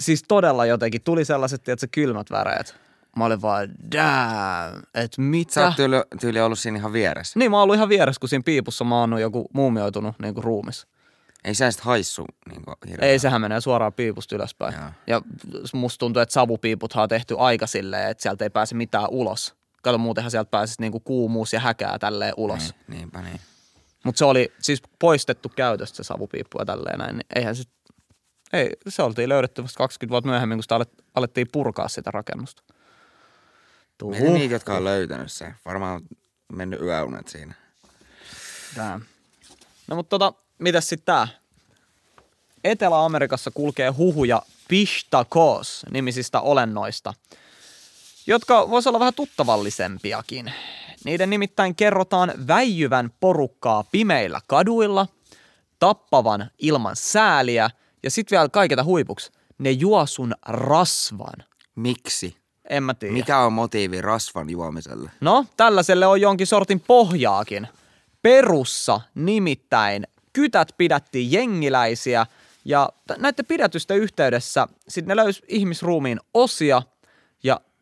Siis 0.00 0.24
todella 0.28 0.66
jotenkin 0.66 1.02
tuli 1.02 1.24
sellaiset, 1.24 1.62
tiedätkö, 1.62 1.86
kylmät 1.90 2.30
väreet. 2.30 2.76
Mä 3.16 3.24
olin 3.24 3.42
vaan, 3.42 3.68
damn, 3.92 4.82
että 4.94 5.20
mitä? 5.20 5.52
Sä 5.52 5.64
oot 5.66 5.76
tyyli, 5.76 5.96
tyyli 6.20 6.40
ollut 6.40 6.58
siinä 6.58 6.78
ihan 6.78 6.92
vieressä. 6.92 7.38
Niin, 7.38 7.50
mä 7.50 7.56
oon 7.56 7.62
ollut 7.62 7.76
ihan 7.76 7.88
vieressä, 7.88 8.20
kun 8.20 8.28
siinä 8.28 8.42
piipussa 8.42 8.84
mä 8.84 9.00
oon 9.00 9.20
joku 9.20 9.46
muumioitunut 9.52 10.14
niin 10.22 10.34
kuin 10.34 10.44
ruumis. 10.44 10.86
Ei 11.44 11.54
sä 11.54 11.70
sit 11.70 11.80
haissu 11.80 12.24
niin 12.48 12.62
hirveän. 12.88 13.10
Ei, 13.10 13.18
sehän 13.18 13.40
menee 13.40 13.60
suoraan 13.60 13.92
piipusta 13.92 14.34
ylöspäin. 14.34 14.74
Joo. 14.74 14.90
Ja 15.06 15.22
musta 15.72 15.98
tuntuu, 15.98 16.22
että 16.22 16.32
savupiiputhan 16.32 17.02
on 17.02 17.08
tehty 17.08 17.34
aika 17.38 17.66
silleen, 17.66 18.10
että 18.10 18.22
sieltä 18.22 18.44
ei 18.44 18.50
pääse 18.50 18.74
mitään 18.74 19.06
ulos. 19.10 19.54
Kato, 19.82 19.98
muutenhan 19.98 20.30
sieltä 20.30 20.50
pääsisi 20.50 20.80
niinku 20.80 21.00
kuumuus 21.00 21.52
ja 21.52 21.60
häkää 21.60 21.98
tälleen 21.98 22.34
ulos. 22.36 22.74
Niin, 22.88 22.98
niinpä 22.98 23.22
niin. 23.22 23.40
Mutta 24.04 24.18
se 24.18 24.24
oli 24.24 24.52
siis 24.58 24.82
poistettu 24.98 25.48
käytöstä 25.48 25.96
se 25.96 26.02
savupiippu 26.02 26.58
ja 26.58 26.64
tälleen 26.64 26.98
näin. 26.98 27.16
Niin 27.16 27.26
eihän 27.34 27.56
se, 27.56 27.62
ei, 28.52 28.70
se 28.88 29.02
oltiin 29.02 29.28
löydetty 29.28 29.62
vasta 29.62 29.78
20 29.78 30.10
vuotta 30.10 30.28
myöhemmin, 30.28 30.58
kun 30.58 30.62
sitä 30.62 30.76
alet, 30.76 30.90
alettiin 31.14 31.46
purkaa 31.52 31.88
sitä 31.88 32.10
rakennusta. 32.10 32.62
Tuu. 33.98 34.10
Mieti 34.10 34.30
niitä, 34.30 34.54
jotka 34.54 34.76
on 34.76 34.84
löytänyt 34.84 35.32
se. 35.32 35.54
Varmaan 35.64 35.94
on 35.94 36.02
mennyt 36.52 36.80
yöunet 36.80 37.28
siinä. 37.28 37.54
Damn. 38.76 39.04
No 39.88 39.96
mutta 39.96 40.18
tota, 40.18 40.32
mitäs 40.58 40.88
sitten 40.88 41.06
tää? 41.06 41.28
Etelä-Amerikassa 42.64 43.50
kulkee 43.50 43.88
huhuja 43.88 44.42
Pishtakos 44.68 45.86
nimisistä 45.90 46.40
olennoista, 46.40 47.14
jotka 48.26 48.70
vois 48.70 48.86
olla 48.86 49.00
vähän 49.00 49.14
tuttavallisempiakin. 49.14 50.52
Niiden 51.04 51.30
nimittäin 51.30 51.74
kerrotaan 51.74 52.32
väijyvän 52.46 53.10
porukkaa 53.20 53.84
pimeillä 53.92 54.40
kaduilla, 54.46 55.06
tappavan 55.78 56.50
ilman 56.58 56.96
sääliä 56.96 57.70
ja 58.06 58.10
sitten 58.10 58.36
vielä 58.36 58.48
kaiketa 58.48 58.84
huipuksi, 58.84 59.30
ne 59.58 59.70
juo 59.70 60.06
sun 60.06 60.34
rasvan. 60.46 61.44
Miksi? 61.74 62.36
En 62.70 62.82
mä 62.82 62.94
tiedä. 62.94 63.12
Mikä 63.12 63.38
on 63.38 63.52
motiivi 63.52 64.00
rasvan 64.02 64.50
juomiselle? 64.50 65.10
No, 65.20 65.46
tällaiselle 65.56 66.06
on 66.06 66.20
jonkin 66.20 66.46
sortin 66.46 66.80
pohjaakin. 66.80 67.68
Perussa 68.22 69.00
nimittäin 69.14 70.06
kytät 70.32 70.68
pidättiin 70.78 71.32
jengiläisiä 71.32 72.26
ja 72.64 72.88
näiden 73.18 73.46
pidätysten 73.46 73.96
yhteydessä 73.96 74.68
sitten 74.88 75.08
ne 75.08 75.24
löysi 75.24 75.42
ihmisruumiin 75.48 76.20
osia, 76.34 76.82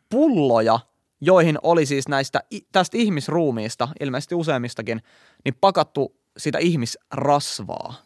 pulloja, 0.09 0.79
joihin 1.21 1.57
oli 1.63 1.85
siis 1.85 2.07
näistä, 2.07 2.43
tästä 2.71 2.97
ihmisruumiista, 2.97 3.87
ilmeisesti 3.99 4.35
useammistakin, 4.35 5.01
niin 5.45 5.55
pakattu 5.61 6.15
sitä 6.37 6.59
ihmisrasvaa. 6.59 8.04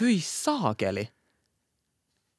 Hyi 0.00 0.20
saakeli. 0.20 1.08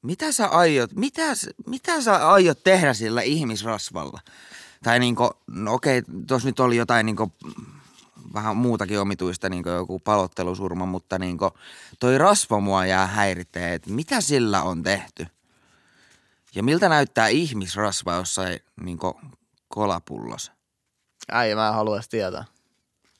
Mitä 0.01 0.31
sä 0.31 0.47
aiot, 0.47 0.91
mitä, 0.93 1.23
mitä 1.67 2.01
sä 2.01 2.29
aiot 2.29 2.63
tehdä 2.63 2.93
sillä 2.93 3.21
ihmisrasvalla? 3.21 4.19
Tai 4.83 4.99
niinku, 4.99 5.29
no 5.47 5.73
okei, 5.73 6.03
tuossa 6.27 6.47
nyt 6.47 6.59
oli 6.59 6.75
jotain 6.75 7.05
niinku, 7.05 7.31
vähän 8.33 8.57
muutakin 8.57 8.99
omituista, 8.99 9.49
niinku 9.49 9.69
joku 9.69 9.99
palottelusurma, 9.99 10.85
mutta 10.85 11.19
niinku, 11.19 11.51
toi 11.99 12.17
rasva 12.17 12.59
mua 12.59 12.85
jää 12.85 13.07
häiritsee, 13.07 13.73
että 13.73 13.89
mitä 13.89 14.21
sillä 14.21 14.61
on 14.61 14.83
tehty? 14.83 15.27
Ja 16.55 16.63
miltä 16.63 16.89
näyttää 16.89 17.27
ihmisrasva 17.27 18.15
jossain 18.15 18.59
niinku 18.81 19.19
kolapullossa? 19.67 20.51
Äi, 21.31 21.55
mä 21.55 21.67
en 21.67 21.73
halua 21.73 21.99
tietää. 22.09 22.45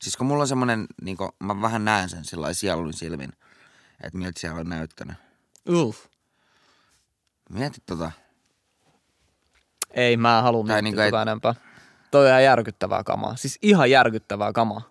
Siis 0.02 0.18
kun 0.18 0.28
mulla 0.28 0.42
on 0.42 0.48
semmonen, 0.48 0.88
niinku, 1.02 1.30
mä 1.40 1.62
vähän 1.62 1.86
näen 1.86 2.10
sen 2.10 2.26
sillä 2.26 2.54
sielun 2.54 2.94
silmin, 2.94 3.34
että 4.04 4.18
miltä 4.18 4.40
siellä 4.40 4.60
on 4.60 4.70
näyttänyt. 4.70 5.18
Uff. 5.70 6.06
Mieti 7.50 7.82
tota. 7.86 8.12
Ei, 9.92 10.18
mä 10.18 10.38
en 10.38 10.44
halua 10.44 10.64
Tai 10.68 10.82
miettiä 10.82 10.82
niinku 10.82 11.12
tota 11.12 11.20
ei- 11.20 11.22
enempää. 11.22 11.56
Toi 12.12 12.32
on 12.32 12.44
järkyttävää 12.44 13.04
kamaa. 13.04 13.36
Siis 13.36 13.60
ihan 13.62 13.92
järkyttävää 13.92 14.54
kamaa. 14.54 14.82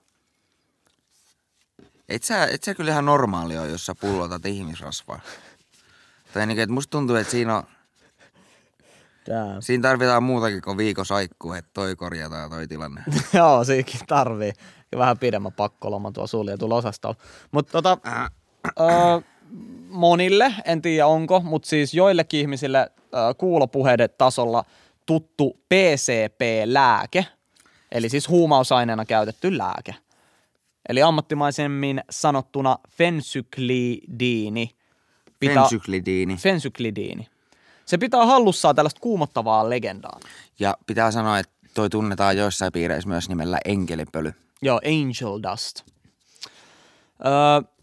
Et 2.09 2.23
sä, 2.23 2.45
et 2.47 2.63
sä 2.65 2.75
kyllä 2.75 2.91
ihan 2.91 3.05
normaali 3.05 3.59
ole, 3.59 3.69
jos 3.69 3.87
sä 3.87 3.95
pullotat 3.95 4.47
ihmisrasvaa. 4.47 5.21
Tai 6.35 6.47
niin, 6.47 6.59
että 6.59 6.73
musta 6.75 6.91
tuntuu, 6.91 7.17
että 7.17 7.31
siinä, 7.31 7.57
on, 7.57 7.63
Damn. 9.27 9.63
siinä 9.63 9.83
tarvitaan 9.83 10.23
muutakin 10.23 10.63
kuin 10.63 10.77
viikon 10.77 11.07
saikku, 11.07 11.53
että 11.53 11.71
toi 11.75 11.97
korjataan 11.97 12.51
toi 12.51 12.69
tilanne. 12.69 13.05
Joo, 13.33 13.65
siinkin 13.65 14.01
tarvii. 14.07 14.53
Vähän 14.97 15.19
pidemmän 15.19 15.53
pakkoloman 15.53 16.13
tuo 16.13 16.27
suljetulla 16.27 16.75
osastolla. 16.75 17.17
Mutta 17.53 17.73
tota, 17.73 17.99
Äh, 18.07 18.31
monille, 19.89 20.55
en 20.65 20.83
tiedä 20.83 21.07
onko, 21.07 21.41
mutta 21.41 21.69
siis 21.69 21.95
joillekin 21.95 22.41
ihmisille 22.41 22.79
ö, 22.79 23.35
kuulopuheiden 23.39 24.09
tasolla 24.19 24.65
tuttu 25.07 25.61
PCP-lääke, 25.69 27.27
eli 27.93 28.09
siis 28.09 28.29
huumausaineena 28.29 29.05
käytetty 29.05 29.59
lääke. 29.59 29.95
Eli 30.89 31.03
ammattimaisemmin 31.03 32.01
sanottuna 32.11 32.79
fensyklidiini. 32.91 34.71
Fensyklidiini. 35.47 36.37
Fensyklidiini. 36.37 37.29
Se 37.87 37.99
pitää 37.99 38.27
hallussaan 38.27 38.77
tällaista 38.77 39.01
kuumottavaa 39.01 39.71
legendaa. 39.71 40.21
Ja 40.59 40.77
pitää 40.87 41.11
sanoa, 41.11 41.39
että 41.39 41.53
toi 41.75 41.91
tunnetaan 41.91 42.37
joissain 42.37 42.73
piireissä 42.73 43.09
myös 43.09 43.29
nimellä 43.29 43.59
enkelipöly. 43.65 44.33
Joo, 44.63 44.81
Angel 44.85 45.53
Dust. 45.53 45.81
Öö, 47.27 47.74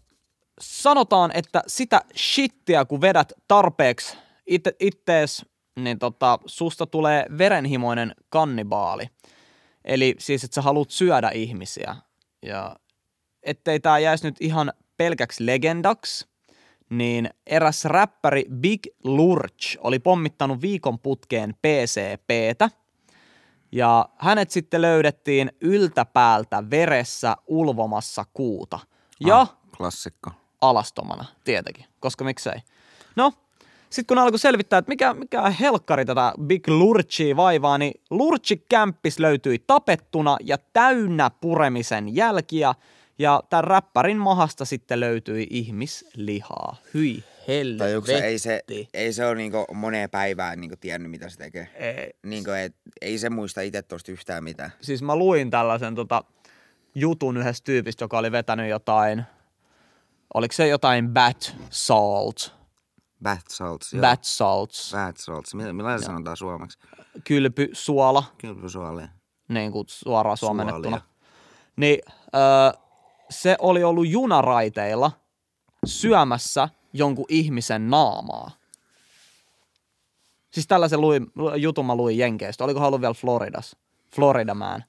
sanotaan, 0.62 1.30
että 1.34 1.62
sitä 1.66 2.00
shittiä, 2.16 2.84
kun 2.84 3.00
vedät 3.00 3.32
tarpeeksi 3.48 4.16
itse, 4.46 4.72
ittees, 4.80 5.46
niin 5.76 5.98
tota, 5.98 6.38
susta 6.46 6.86
tulee 6.86 7.26
verenhimoinen 7.38 8.14
kannibaali. 8.28 9.06
Eli 9.84 10.14
siis, 10.18 10.44
että 10.44 10.54
sä 10.54 10.62
haluat 10.62 10.90
syödä 10.90 11.30
ihmisiä. 11.30 11.96
Ja 12.42 12.76
ettei 13.42 13.80
tää 13.80 13.98
jäisi 13.98 14.26
nyt 14.26 14.36
ihan 14.40 14.72
pelkäksi 14.96 15.46
legendaksi, 15.46 16.26
niin 16.90 17.30
eräs 17.46 17.84
räppäri 17.84 18.44
Big 18.54 18.80
Lurch 19.04 19.78
oli 19.80 19.98
pommittanut 19.98 20.60
viikon 20.60 20.98
putkeen 20.98 21.54
PCPtä– 21.54 22.70
ja 23.72 24.08
hänet 24.18 24.50
sitten 24.50 24.82
löydettiin 24.82 25.52
yltäpäältä 25.60 26.70
veressä 26.70 27.36
ulvomassa 27.46 28.24
kuuta. 28.32 28.78
Ja 29.20 29.40
Ah, 29.40 29.56
klassikko. 29.76 30.30
Alastomana, 30.62 31.24
tietenkin, 31.44 31.84
koska 32.00 32.24
miksei. 32.24 32.58
No, 33.16 33.32
sitten 33.90 34.06
kun 34.06 34.18
alkoi 34.18 34.38
selvittää, 34.38 34.78
että 34.78 34.88
mikä, 34.88 35.14
mikä 35.14 35.50
helkkari 35.50 36.04
tätä 36.04 36.32
Big 36.46 36.68
Lurchia 36.68 37.36
vaivaa, 37.36 37.78
niin 37.78 38.00
Lurchi 38.10 38.56
kämppis 38.68 39.18
löytyi 39.18 39.64
tapettuna 39.66 40.36
ja 40.40 40.58
täynnä 40.72 41.30
puremisen 41.40 42.16
jälkiä. 42.16 42.74
Ja 43.18 43.42
tämän 43.50 43.64
räppärin 43.64 44.16
mahasta 44.16 44.64
sitten 44.64 45.00
löytyi 45.00 45.46
ihmislihaa. 45.50 46.76
Hyi 46.94 47.24
helvetti. 47.48 47.78
Tai 47.78 47.94
onko 47.96 48.06
se, 48.06 48.18
ei 48.18 48.38
se, 48.38 48.62
ei 48.94 49.12
se 49.12 49.26
ole 49.26 49.34
niinku 49.34 49.64
moneen 49.74 50.10
päivään 50.10 50.60
niinku 50.60 50.76
tiennyt, 50.80 51.10
mitä 51.10 51.28
se 51.28 51.36
tekee. 51.36 51.68
Ei. 51.74 52.10
Niinku, 52.22 52.50
et, 52.50 52.74
ei 53.00 53.18
se 53.18 53.30
muista 53.30 53.60
itse 53.60 53.82
tosta 53.82 54.12
yhtään 54.12 54.44
mitään. 54.44 54.72
siis 54.80 55.02
mä 55.02 55.16
luin 55.16 55.50
tällaisen 55.50 55.94
tota, 55.94 56.24
jutun 56.94 57.36
yhdestä 57.36 57.64
tyypistä, 57.64 58.04
joka 58.04 58.18
oli 58.18 58.32
vetänyt 58.32 58.68
jotain, 58.68 59.24
oliko 60.34 60.52
se 60.52 60.68
jotain 60.68 61.08
bat 61.08 61.56
salt, 61.70 62.54
Bath 63.22 63.44
salts. 63.48 63.92
joo. 63.92 64.00
bat 64.00 64.24
salts, 64.24 64.92
Bath 64.92 65.18
salts. 65.20 65.54
Millä, 65.54 65.98
se 65.98 66.04
sanotaan 66.04 66.36
suomeksi? 66.36 66.78
kylpysuola, 67.24 68.24
Kylpysuolia. 68.38 69.08
niin 69.48 69.72
kuin 69.72 69.84
suoraan 69.88 70.36
suomennettuna. 70.36 71.00
Niin 71.76 71.98
öö, 72.34 72.80
se 73.30 73.56
oli 73.58 73.84
ollut 73.84 74.08
junaraiteilla 74.08 75.12
syömässä 75.86 76.68
jonkun 76.92 77.26
ihmisen 77.28 77.90
naamaa. 77.90 78.50
Siis 80.50 80.66
tällaisen 80.66 81.00
luin, 81.00 81.26
jutun 81.56 81.86
mä 81.86 81.94
luin 81.94 82.18
Jenkeistä. 82.18 82.64
Oliko 82.64 82.86
ollut 82.86 83.00
vielä 83.00 83.14
Floridas? 83.14 83.76
Florida 84.14 84.54
Man. 84.54 84.84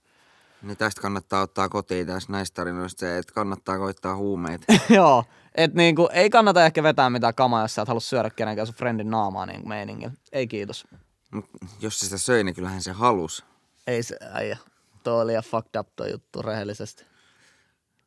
Niin 0.64 0.78
tästä 0.78 1.02
kannattaa 1.02 1.42
ottaa 1.42 1.70
kotiin 1.70 2.08
tästä 2.08 2.32
näistä 2.32 2.56
tarinoista 2.56 3.00
se, 3.00 3.18
että 3.18 3.34
kannattaa 3.34 3.78
koittaa 3.78 4.16
huumeita. 4.16 4.74
Joo, 4.90 5.24
et 5.56 5.74
niinku, 5.74 6.10
ei 6.14 6.30
kannata 6.30 6.66
ehkä 6.66 6.84
vetää 6.84 7.10
mitään 7.10 7.36
kamaa, 7.36 7.62
jos 7.62 7.76
sä 7.76 7.82
et 7.82 7.88
halua 7.88 8.00
syödä 8.00 8.30
kenenkään 8.30 8.68
sun 8.68 8.76
friendin 8.76 9.10
naamaa 9.10 9.46
niin 9.46 9.68
meiningillä. 9.68 10.14
Ei 10.32 10.48
kiitos. 10.48 10.88
Mut 11.32 11.46
jos 11.82 12.00
se 12.00 12.06
sitä 12.06 12.18
söi, 12.18 12.44
niin 12.44 12.56
kyllähän 12.56 12.82
se 12.82 12.92
halus. 12.92 13.46
Ei 13.88 14.04
se, 14.04 14.18
äijä. 14.32 14.58
Toi 15.04 15.22
oli 15.22 15.32
ihan 15.32 15.44
fucked 15.44 15.80
up 15.80 15.88
toi 15.96 16.12
juttu 16.12 16.42
rehellisesti. 16.42 17.06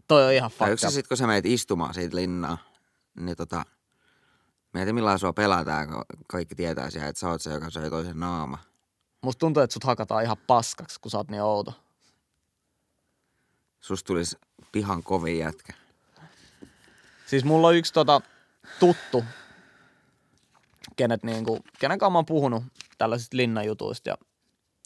Toi 0.09 0.25
on 0.25 0.33
ihan 0.33 0.51
fucked 0.51 0.73
up. 0.73 0.93
sit, 0.93 1.09
kun 1.09 1.17
sä 1.17 1.27
meet 1.27 1.47
istumaan 1.47 1.95
siitä 1.95 2.17
linnaa, 2.17 2.59
niin 3.21 3.37
tota, 3.37 3.65
mieti 4.75 4.93
millainen 4.93 5.19
sua 5.19 5.33
pelätään, 5.33 5.89
kun 5.89 6.05
kaikki 6.29 6.55
tietää 6.55 6.91
siellä, 6.91 7.09
että 7.09 7.21
sä 7.21 7.29
oot 7.29 7.43
se, 7.43 7.51
joka 7.51 7.71
söi 7.71 7.91
toisen 7.91 8.21
naama. 8.21 8.59
Musta 9.23 9.41
tuntuu, 9.41 9.63
että 9.63 9.75
sut 9.75 9.85
hakataan 9.85 10.23
ihan 10.23 10.37
paskaksi, 10.47 11.01
kun 11.01 11.11
sä 11.11 11.19
oot 11.19 11.31
niin 11.31 11.43
outo. 11.43 11.86
Susta 13.87 14.07
tulisi 14.07 14.37
pihan 14.73 15.03
kovin 15.03 15.39
jätkä. 15.39 15.73
Siis 17.27 17.45
mulla 17.45 17.69
on 17.69 17.75
yksi 17.75 17.93
tota, 17.93 18.21
tuttu, 18.81 19.25
kenet 20.97 21.23
niinku, 21.23 21.59
kenen 21.79 21.99
kanssa 21.99 22.11
mä 22.11 22.19
oon 22.19 22.27
puhunut 22.27 22.65
tällaisista 22.99 23.37
linnajutuista. 23.37 24.09
Ja 24.09 24.17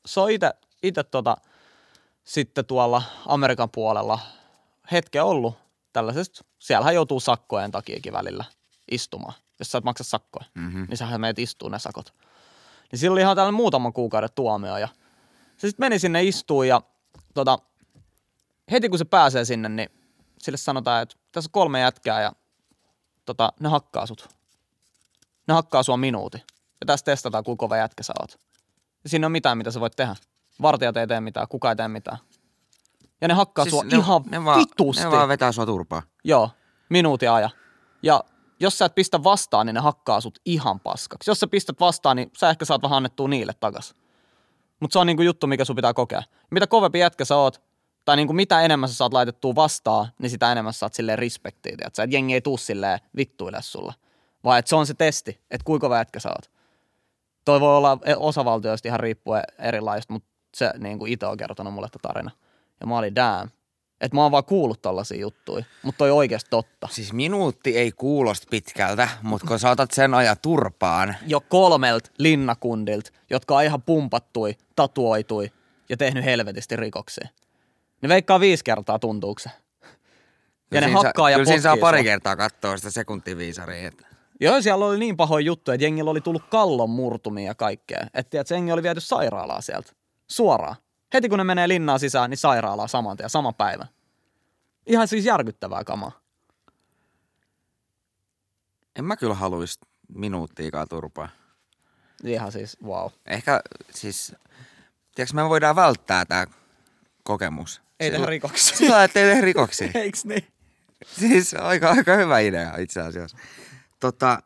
se 0.06 0.20
on 0.20 0.30
ite, 0.30 0.52
ite 0.82 1.02
tota, 1.04 1.36
sitten 2.24 2.64
tuolla 2.64 3.02
Amerikan 3.26 3.70
puolella 3.70 4.18
hetken 4.92 5.24
ollut 5.24 5.54
tällaisesta, 5.92 6.44
siellähän 6.58 6.94
joutuu 6.94 7.20
sakkojen 7.20 7.70
takiakin 7.70 8.12
välillä 8.12 8.44
istumaan. 8.90 9.34
Jos 9.58 9.70
sä 9.70 9.78
et 9.78 9.84
maksa 9.84 10.04
sakkoja, 10.04 10.46
mm-hmm. 10.54 10.86
niin 10.88 10.96
sähän 10.96 11.20
meet 11.20 11.38
istuu 11.38 11.68
ne 11.68 11.78
sakot. 11.78 12.14
Niin 12.92 12.98
sillä 12.98 13.12
oli 13.12 13.20
ihan 13.20 13.36
tällainen 13.36 13.56
muutaman 13.56 13.92
kuukauden 13.92 14.30
tuomio 14.34 14.76
ja 14.76 14.88
se 15.56 15.68
sitten 15.68 15.84
meni 15.84 15.98
sinne 15.98 16.22
istuun 16.22 16.68
ja 16.68 16.82
tota, 17.34 17.58
heti 18.70 18.88
kun 18.88 18.98
se 18.98 19.04
pääsee 19.04 19.44
sinne, 19.44 19.68
niin 19.68 19.88
sille 20.38 20.58
sanotaan, 20.58 21.02
että 21.02 21.16
tässä 21.32 21.48
on 21.48 21.52
kolme 21.52 21.80
jätkää 21.80 22.22
ja 22.22 22.32
tota, 23.26 23.52
ne 23.60 23.68
hakkaa 23.68 24.06
sut. 24.06 24.28
Ne 25.48 25.54
hakkaa 25.54 25.82
sua 25.82 25.96
minuutin. 25.96 26.40
Ja 26.80 26.86
tässä 26.86 27.04
testataan, 27.04 27.44
kuinka 27.44 27.60
kova 27.60 27.76
jätkä 27.76 28.02
sä 28.02 28.12
oot. 28.20 28.40
Ja 29.04 29.10
siinä 29.10 29.26
ole 29.26 29.32
mitään, 29.32 29.58
mitä 29.58 29.70
sä 29.70 29.80
voit 29.80 29.96
tehdä. 29.96 30.16
Vartijat 30.62 30.96
ei 30.96 31.06
tee 31.06 31.20
mitään, 31.20 31.48
kukaan 31.48 31.72
ei 31.72 31.76
tee 31.76 31.88
mitään. 31.88 32.18
Ja 33.20 33.28
ne 33.28 33.34
hakkaa 33.34 33.64
siis 33.64 33.70
sua 33.70 33.84
ne, 33.84 33.98
ihan 33.98 34.22
ne 34.30 34.44
vaan, 34.44 34.58
vitusti. 34.60 35.04
Ne 35.04 35.10
vaan 35.10 35.28
vetää 35.28 35.52
sua 35.52 35.66
turpaa. 35.66 36.02
Joo, 36.24 36.50
minuutin 36.88 37.30
aja. 37.30 37.50
Ja 38.02 38.24
jos 38.60 38.78
sä 38.78 38.84
et 38.84 38.94
pistä 38.94 39.24
vastaan, 39.24 39.66
niin 39.66 39.74
ne 39.74 39.80
hakkaa 39.80 40.20
sut 40.20 40.38
ihan 40.44 40.80
paskaksi. 40.80 41.30
Jos 41.30 41.40
sä 41.40 41.46
pistät 41.46 41.80
vastaan, 41.80 42.16
niin 42.16 42.30
sä 42.38 42.50
ehkä 42.50 42.64
saat 42.64 42.82
vähän 42.82 42.96
annettua 42.96 43.28
niille 43.28 43.52
takas. 43.60 43.94
Mutta 44.80 44.92
se 44.92 44.98
on 44.98 45.06
niinku 45.06 45.22
juttu, 45.22 45.46
mikä 45.46 45.64
sun 45.64 45.76
pitää 45.76 45.94
kokea. 45.94 46.22
Mitä 46.50 46.66
kovempi 46.66 46.98
jätkä 46.98 47.24
sä 47.24 47.36
oot, 47.36 47.62
tai 48.10 48.16
niinku 48.16 48.32
mitä 48.32 48.60
enemmän 48.60 48.88
sä 48.88 48.94
saat 48.94 49.12
laitettua 49.12 49.54
vastaan, 49.54 50.08
niin 50.18 50.30
sitä 50.30 50.52
enemmän 50.52 50.72
sä 50.72 50.78
saat 50.78 50.94
silleen 50.94 51.18
respektiä. 51.18 51.76
Että 51.86 52.02
et 52.02 52.12
jengi 52.12 52.34
ei 52.34 52.40
tuu 52.40 52.56
silleen 52.56 52.98
vittuille 53.16 53.62
sulle. 53.62 53.94
Vaan 54.44 54.58
että 54.58 54.68
se 54.68 54.76
on 54.76 54.86
se 54.86 54.94
testi, 54.94 55.40
että 55.50 55.64
kuinka 55.64 55.86
kova 55.86 55.96
jätkä 55.96 56.20
sä 56.20 56.28
oot. 56.28 56.50
Toi 57.44 57.60
voi 57.60 57.76
olla 57.76 57.98
osavaltioista 58.16 58.88
ihan 58.88 59.00
riippuen 59.00 59.42
erilaista, 59.58 60.12
mutta 60.12 60.28
se 60.56 60.72
niinku 60.78 61.06
itse 61.06 61.26
on 61.26 61.36
kertonut 61.36 61.74
mulle 61.74 61.88
tätä 61.88 62.08
tarina. 62.08 62.30
Ja 62.80 62.86
mä 62.86 62.98
olin 62.98 63.14
damn. 63.14 63.50
Että 64.00 64.16
mä 64.16 64.22
oon 64.22 64.32
vaan 64.32 64.44
kuullut 64.44 64.82
tällaisia 64.82 65.20
juttuja, 65.20 65.64
mutta 65.82 65.98
toi 65.98 66.10
oikeasti 66.10 66.50
totta. 66.50 66.88
Siis 66.90 67.12
minuutti 67.12 67.78
ei 67.78 67.92
kuulosta 67.92 68.46
pitkältä, 68.50 69.08
mutta 69.22 69.46
kun 69.46 69.58
saatat 69.58 69.90
sen 69.90 70.14
ajan 70.14 70.36
turpaan, 70.42 71.16
Jo 71.26 71.40
kolmelta 71.40 72.10
linnakundilta, 72.18 73.10
jotka 73.30 73.56
on 73.56 73.64
ihan 73.64 73.82
pumpattui, 73.82 74.56
tatuoitui 74.76 75.50
ja 75.88 75.96
tehnyt 75.96 76.24
helvetisti 76.24 76.76
rikoksia. 76.76 77.28
Ne 78.02 78.08
veikkaa 78.08 78.40
viisi 78.40 78.64
kertaa 78.64 78.98
tuntuuko 78.98 79.38
se. 79.38 79.50
Ja 79.50 79.88
kyllä 80.70 80.86
ne 80.86 80.92
hakkaa 80.92 81.22
saa, 81.22 81.30
ja 81.30 81.36
Kyllä 81.36 81.46
siinä 81.46 81.62
saa 81.62 81.76
pari 81.76 82.04
kertaa 82.04 82.36
katsoa 82.36 82.76
sitä 82.76 82.90
sekuntiviisaria. 82.90 83.88
Että. 83.88 84.06
Joo, 84.40 84.62
siellä 84.62 84.86
oli 84.86 84.98
niin 84.98 85.16
pahoja 85.16 85.46
juttuja, 85.46 85.74
että 85.74 85.84
jengillä 85.84 86.10
oli 86.10 86.20
tullut 86.20 86.42
kallon 86.50 86.90
murtumia 86.90 87.46
ja 87.46 87.54
kaikkea. 87.54 88.06
Että 88.14 88.30
tiedät, 88.30 88.50
jengi 88.50 88.72
oli 88.72 88.82
viety 88.82 89.00
sairaalaa 89.00 89.60
sieltä. 89.60 89.92
Suoraan. 90.30 90.76
Heti 91.14 91.28
kun 91.28 91.38
ne 91.38 91.44
menee 91.44 91.68
linnaan 91.68 92.00
sisään, 92.00 92.30
niin 92.30 92.38
sairaalaa 92.38 92.88
saman 92.88 93.16
tien, 93.16 93.30
sama 93.30 93.52
päivä. 93.52 93.86
Ihan 94.86 95.08
siis 95.08 95.24
järkyttävää 95.24 95.84
kamaa. 95.84 96.20
En 98.98 99.04
mä 99.04 99.16
kyllä 99.16 99.34
haluaisi 99.34 99.78
minuuttiikaan 100.08 100.88
turpaa. 100.88 101.28
Ihan 102.24 102.52
siis, 102.52 102.76
wow. 102.84 103.10
Ehkä 103.26 103.60
siis, 103.90 104.34
tiedätkö, 105.14 105.36
me 105.36 105.48
voidaan 105.48 105.76
välttää 105.76 106.24
tämä 106.24 106.46
kokemus. 107.24 107.82
Ei 108.00 108.10
tehdä 108.10 108.26
rikoksia. 108.26 108.76
Sillä 108.76 109.04
ettei 109.04 109.24
tehdä 109.24 109.40
rikoksia. 109.40 109.90
Eiks 110.02 110.24
niin? 110.24 110.46
Siis 111.06 111.54
aika, 111.54 111.90
aika 111.90 112.16
hyvä 112.16 112.38
idea 112.38 112.76
itse 112.76 113.00
asiassa. 113.00 113.36
Tota, 114.00 114.42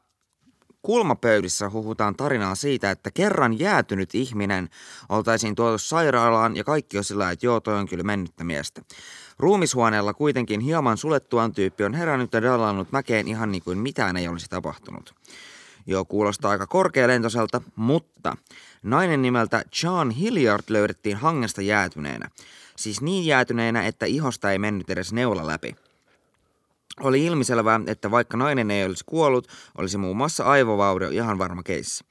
kulmapöydissä 0.83 1.71
huhutaan 1.71 2.17
tarinaa 2.17 2.55
siitä, 2.55 2.91
että 2.91 3.11
kerran 3.11 3.59
jäätynyt 3.59 4.15
ihminen 4.15 4.69
oltaisiin 5.09 5.55
tuotu 5.55 5.79
sairaalaan 5.79 6.57
ja 6.57 6.65
kaikki 6.65 6.99
on 6.99 7.05
sillä, 7.05 7.31
että 7.31 7.47
joo, 7.47 7.61
toi 7.61 7.75
on 7.75 7.89
kyllä 7.89 8.03
mennyttä 8.03 8.45
miestä. 8.45 8.83
Ruumishuoneella 9.39 10.15
kuitenkin 10.15 10.61
hieman 10.61 10.97
sulettuaan 10.97 11.53
tyyppi 11.53 11.85
on 11.85 11.95
herännyt 11.95 12.33
ja 12.33 12.43
dallannut 12.43 12.93
mäkeen 12.93 13.29
ihan 13.29 13.53
niin 13.53 13.63
kuin 13.63 13.79
mitään 13.79 14.17
ei 14.17 14.29
olisi 14.29 14.47
tapahtunut. 14.49 15.15
Joo, 15.87 16.05
kuulostaa 16.05 16.51
aika 16.51 16.67
korkealentoiselta, 16.67 17.61
mutta 17.77 18.37
nainen 18.83 19.23
nimeltä 19.23 19.65
John 19.83 20.11
Hilliard 20.11 20.63
löydettiin 20.69 21.17
hangesta 21.17 21.63
jäätyneenä. 21.63 22.31
Siis 22.77 23.01
niin 23.01 23.27
jäätyneenä, 23.27 23.87
että 23.87 24.07
ihosta 24.07 24.53
ei 24.53 24.59
mennyt 24.59 24.91
edes 24.91 25.13
neula 25.13 25.47
läpi. 25.47 25.77
Oli 27.01 27.25
ilmiselvää, 27.25 27.81
että 27.87 28.11
vaikka 28.11 28.37
nainen 28.37 28.71
ei 28.71 28.85
olisi 28.85 29.05
kuollut, 29.07 29.49
olisi 29.79 29.99
muun 29.99 30.17
muassa 30.17 30.45
aivovaurio 30.45 31.09
ihan 31.09 31.39
varma 31.39 31.63
keissi. 31.63 32.05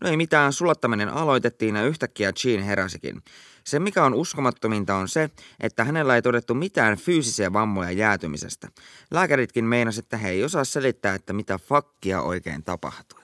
No 0.00 0.10
ei 0.10 0.16
mitään, 0.16 0.52
sulattaminen 0.52 1.08
aloitettiin 1.08 1.76
ja 1.76 1.84
yhtäkkiä 1.84 2.32
Jean 2.44 2.62
heräsikin. 2.62 3.22
Se 3.68 3.78
mikä 3.78 4.04
on 4.04 4.14
uskomattominta 4.14 4.96
on 4.96 5.08
se, 5.08 5.30
että 5.60 5.84
hänellä 5.84 6.14
ei 6.14 6.22
todettu 6.22 6.54
mitään 6.54 6.96
fyysisiä 6.96 7.52
vammoja 7.52 7.90
jäätymisestä. 7.90 8.68
Lääkäritkin 9.10 9.64
meinasivat, 9.64 10.04
että 10.04 10.16
he 10.16 10.30
ei 10.30 10.44
osaa 10.44 10.64
selittää, 10.64 11.14
että 11.14 11.32
mitä 11.32 11.58
fakkia 11.58 12.22
oikein 12.22 12.64
tapahtui. 12.64 13.20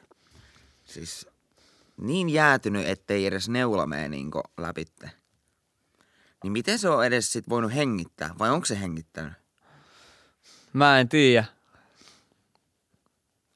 Siis 0.84 1.26
niin 1.96 2.30
jäätynyt, 2.30 2.88
ettei 2.88 3.26
edes 3.26 3.48
neula 3.48 3.86
mene 3.86 4.08
niinku 4.08 4.40
läpitte. 4.58 5.10
Niin 6.42 6.52
miten 6.52 6.78
se 6.78 6.88
on 6.88 7.06
edes 7.06 7.32
sit 7.32 7.48
voinut 7.48 7.74
hengittää, 7.74 8.34
vai 8.38 8.50
onko 8.50 8.64
se 8.64 8.80
hengittänyt? 8.80 9.32
Mä 10.72 11.00
en 11.00 11.08
tiedä. 11.08 11.44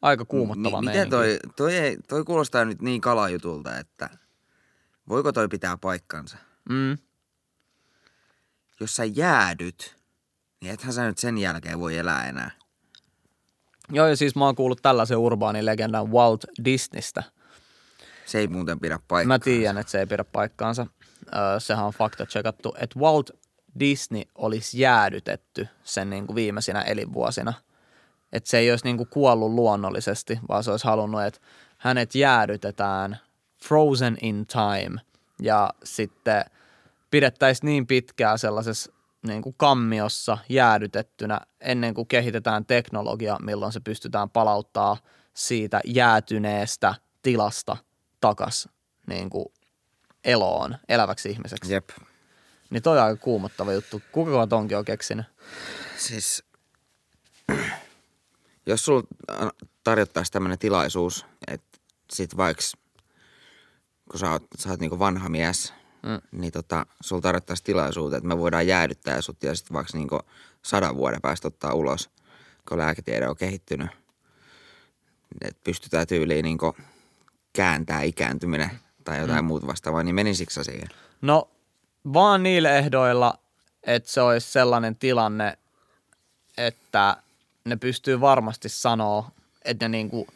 Aika 0.03 0.25
kuumottava 0.25 0.83
meininki. 0.83 0.87
miten 0.87 1.11
toi, 1.11 1.39
toi, 1.57 1.77
ei, 1.77 1.97
toi 2.09 2.25
kuulostaa 2.25 2.65
nyt 2.65 2.83
niin 2.83 3.01
kalajutulta, 3.01 3.79
että 3.79 4.11
voiko 5.09 5.33
toi 5.33 5.49
pitää 5.49 5.77
paikkansa? 5.77 6.48
Mm. 6.69 6.99
Jos 8.81 8.97
sä 8.97 9.05
jäädyt, 9.05 9.97
niin 10.61 10.75
ethän 10.75 10.93
sä 10.93 11.07
nyt 11.07 11.19
sen 11.19 11.39
jälkeen 11.39 11.81
voi 11.81 11.99
elää 11.99 12.29
enää. 12.29 12.51
Joo, 13.93 14.07
ja 14.07 14.17
siis 14.17 14.37
mä 14.37 14.45
oon 14.45 14.57
kuullut 14.57 14.83
tällaisen 14.83 15.19
urbaanin 15.19 15.67
legendan 15.67 16.11
Walt 16.11 16.45
Disneystä. 16.65 17.23
Se 18.27 18.39
ei 18.39 18.49
muuten 18.49 18.81
pidä 18.81 18.99
paikkaa. 19.09 19.35
Mä 19.35 19.39
tiedän, 19.39 19.79
että 19.79 19.91
se 19.91 20.01
ei 20.01 20.07
pidä 20.07 20.25
paikkaansa. 20.25 20.87
Öö, 21.37 21.61
sehän 21.61 21.85
on 21.85 21.93
fakta 21.93 22.27
checkattu, 22.27 22.75
että 22.81 23.01
Walt 23.01 23.31
Disney 23.81 24.23
olisi 24.35 24.81
jäädytetty 24.81 25.69
sen 25.85 26.11
niin 26.11 26.27
kuin 26.27 26.37
viimeisinä 26.37 26.83
elinvuosina. 26.83 27.53
Että 28.33 28.51
se 28.51 28.59
ei 28.59 28.71
olisi 28.71 28.85
niin 28.85 28.97
kuin 28.97 29.09
kuollut 29.09 29.53
luonnollisesti, 29.53 30.39
vaan 30.49 30.65
se 30.65 30.71
olisi 30.71 30.87
halunnut, 30.87 31.23
että 31.23 31.41
hänet 31.79 32.15
jäädytetään 32.15 33.19
frozen 33.63 34.19
in 34.23 34.47
time 34.47 35.01
ja 35.43 35.71
sitten 35.85 36.45
pidettäisiin 37.11 37.67
niin 37.67 37.87
pitkään 37.87 38.39
sellaisessa 38.39 38.93
niin 39.27 39.43
kuin 39.43 39.55
kammiossa 39.59 40.39
jäädytettynä 40.49 41.41
ennen 41.61 41.95
kuin 41.95 42.09
kehitetään 42.09 42.67
teknologia, 42.67 43.37
milloin 43.43 43.73
se 43.73 43.81
pystytään 43.81 44.31
palauttaa 44.31 44.97
siitä 45.35 45.81
jäätyneestä 45.85 46.95
tilasta 47.23 47.77
takas 48.21 48.69
niin 49.07 49.31
kuin 49.31 49.47
eloon, 50.25 50.77
eläväksi 50.89 51.31
ihmiseksi. 51.31 51.73
Jep. 51.73 51.91
Niin 52.71 52.83
toi 52.83 52.99
on 52.99 53.05
aika 53.05 53.23
kuumottava 53.23 53.73
juttu. 53.73 54.03
Kuka 54.13 54.47
tonkin 54.47 54.79
on 54.79 54.85
keksinyt? 54.85 55.27
Siis, 55.97 56.45
jos 58.67 58.85
sulla 58.85 59.03
tarjottaisiin 59.85 60.33
tämmöinen 60.33 60.59
tilaisuus, 60.59 61.27
että 61.49 61.79
sit 62.13 62.37
vaikka, 62.37 62.63
kun 64.11 64.21
sä 64.21 64.31
oot, 64.31 64.43
sä 64.59 64.71
oot 64.71 64.81
niinku 64.81 64.99
vanha 64.99 65.29
mies, 65.29 65.73
mm. 66.03 66.41
niin 66.41 66.53
tota, 66.53 66.87
sulla 67.01 67.23
tarjottaisiin 67.23 67.65
tilaisuus, 67.65 68.15
että 68.15 68.29
me 68.29 68.39
voidaan 68.39 68.67
jäädyttää 68.67 69.21
sut 69.21 69.43
ja 69.43 69.55
sitten 69.55 69.75
vaikka 69.75 69.99
niinku 69.99 70.21
sadan 70.63 70.97
vuoden 70.97 71.23
päästä 71.23 71.49
ottaa 71.49 71.75
ulos, 71.75 72.11
kun 72.69 72.79
lääketiede 72.79 73.29
on 73.29 73.37
kehittynyt. 73.37 73.91
Että 75.41 75.61
pystytään 75.65 76.07
tyyliin 76.07 76.43
niinku 76.43 76.77
kääntää 77.53 78.03
ikääntyminen 78.03 78.71
tai 79.05 79.19
jotain 79.19 79.45
mm. 79.45 79.47
muuta 79.49 79.67
vastaavaa, 79.67 80.03
niin 80.03 80.15
menisikö 80.15 80.53
sä 80.53 80.65
siihen? 80.65 80.89
No 81.23 81.51
vaan 82.13 82.43
niillä 82.43 82.71
ehdoilla, 82.71 83.39
että 83.83 84.11
se 84.11 84.21
olisi 84.21 84.53
sellainen 84.53 84.97
tilanne, 84.97 85.59
että 86.57 87.17
ne 87.65 87.77
pystyy 87.77 88.21
varmasti 88.21 88.69
sanoa, 88.69 89.31
että 89.65 89.89
ne 89.89 89.97
niinku 89.97 90.27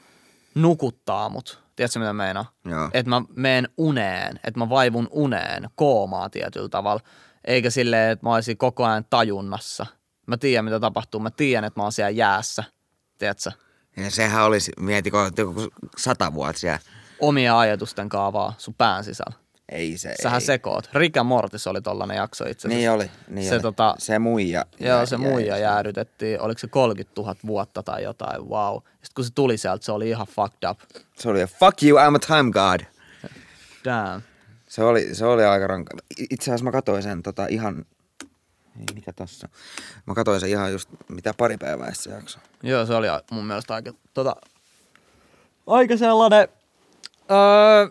nukuttaa 0.54 1.28
mut. 1.28 1.61
Tiedätkö 1.76 1.98
mitä 1.98 2.12
meinaa? 2.12 2.52
Että 2.94 3.10
mä 3.10 3.22
meen 3.36 3.68
uneen, 3.76 4.40
että 4.44 4.58
mä 4.60 4.68
vaivun 4.68 5.08
uneen, 5.10 5.70
koomaa 5.74 6.30
tietyllä 6.30 6.68
tavalla. 6.68 7.02
Eikä 7.44 7.70
silleen, 7.70 8.10
että 8.10 8.26
mä 8.26 8.34
olisin 8.34 8.56
koko 8.56 8.84
ajan 8.84 9.04
tajunnassa. 9.10 9.86
Mä 10.26 10.36
tiedän, 10.36 10.64
mitä 10.64 10.80
tapahtuu. 10.80 11.20
Mä 11.20 11.30
tiedän, 11.30 11.64
että 11.64 11.80
mä 11.80 11.82
oon 11.82 11.92
siellä 11.92 12.10
jäässä. 12.10 12.64
Tiedätkö? 13.18 13.52
Ja 13.96 14.10
sehän 14.10 14.44
olisi, 14.44 14.72
mietiko, 14.80 15.30
joku 15.38 15.68
sata 15.98 16.34
vuotta 16.34 16.60
siellä. 16.60 16.78
Omia 17.20 17.58
ajatusten 17.58 18.08
kaavaa 18.08 18.54
sun 18.58 18.74
pään 18.74 19.04
sisällä. 19.04 19.41
Ei 19.72 19.98
se, 19.98 20.14
Sähän 20.22 20.40
ei. 20.40 20.46
sekoot. 20.46 20.88
Rick 20.92 21.16
and 21.16 21.26
Mortis 21.28 21.66
oli 21.66 21.82
tollanen 21.82 22.16
jakso 22.16 22.44
itse 22.44 22.68
asiassa. 22.68 22.78
Niin 22.78 22.90
oli, 22.90 23.10
niin 23.28 23.48
Se 23.48 23.54
oli. 23.54 23.62
tota- 23.62 23.94
se 23.98 24.18
muija. 24.18 24.64
Joo, 24.80 25.06
se 25.06 25.16
jäi 25.16 25.30
muija 25.30 25.58
jäädytettiin, 25.58 26.40
oliko 26.40 26.58
se 26.58 26.66
30 26.66 27.20
000 27.20 27.34
vuotta 27.46 27.82
tai 27.82 28.02
jotain, 28.02 28.48
wow. 28.48 28.74
Sitten 28.76 29.14
kun 29.14 29.24
se 29.24 29.30
tuli 29.34 29.58
sieltä, 29.58 29.84
se 29.84 29.92
oli 29.92 30.08
ihan 30.08 30.26
fucked 30.26 30.70
up. 30.70 30.78
Se 31.18 31.28
oli, 31.28 31.40
fuck 31.40 31.82
you, 31.82 31.98
I'm 31.98 32.16
a 32.16 32.18
time 32.18 32.50
god. 32.50 32.80
Damn. 33.84 34.22
Se 34.68 34.82
oli, 34.84 35.14
se 35.14 35.24
oli 35.26 35.44
aika 35.44 35.66
rankka. 35.66 35.96
Itse 36.30 36.44
asiassa 36.50 36.64
mä 36.64 36.72
katsoin 36.72 37.02
sen 37.02 37.22
tota 37.22 37.46
ihan, 37.46 37.84
ei 38.78 38.86
mikä 38.94 39.12
tossa. 39.12 39.48
Mä 40.06 40.14
katsoin 40.14 40.40
sen 40.40 40.48
ihan 40.48 40.72
just 40.72 40.88
mitä 41.08 41.34
pari 41.38 41.56
päivää 41.56 41.94
se 41.94 42.10
jakso. 42.10 42.38
Joo, 42.62 42.86
se 42.86 42.94
oli 42.94 43.06
mun 43.30 43.44
mielestä 43.46 43.74
aika, 43.74 43.92
tota, 44.14 44.36
aika 45.66 45.96
sellainen 45.96 46.48
öö, 47.30 47.88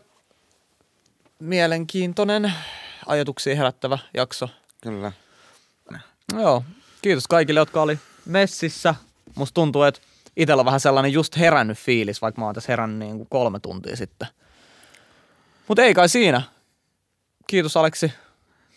mielenkiintoinen, 1.41 2.53
ajatuksia 3.05 3.55
herättävä 3.55 3.97
jakso. 4.13 4.49
Kyllä. 4.81 5.11
Joo, 6.33 6.63
kiitos 7.01 7.27
kaikille, 7.27 7.59
jotka 7.59 7.81
oli 7.81 7.99
messissä. 8.25 8.95
Musta 9.35 9.53
tuntuu, 9.53 9.83
että 9.83 10.01
itsellä 10.37 10.61
on 10.61 10.65
vähän 10.65 10.79
sellainen 10.79 11.13
just 11.13 11.37
herännyt 11.37 11.77
fiilis, 11.77 12.21
vaikka 12.21 12.41
mä 12.41 12.45
oon 12.45 12.55
tässä 12.55 12.71
herännyt 12.71 12.99
niin 12.99 13.17
kuin 13.17 13.27
kolme 13.29 13.59
tuntia 13.59 13.95
sitten. 13.95 14.27
Mutta 15.67 15.83
ei 15.83 15.93
kai 15.93 16.09
siinä. 16.09 16.41
Kiitos 17.47 17.77
Aleksi. 17.77 18.13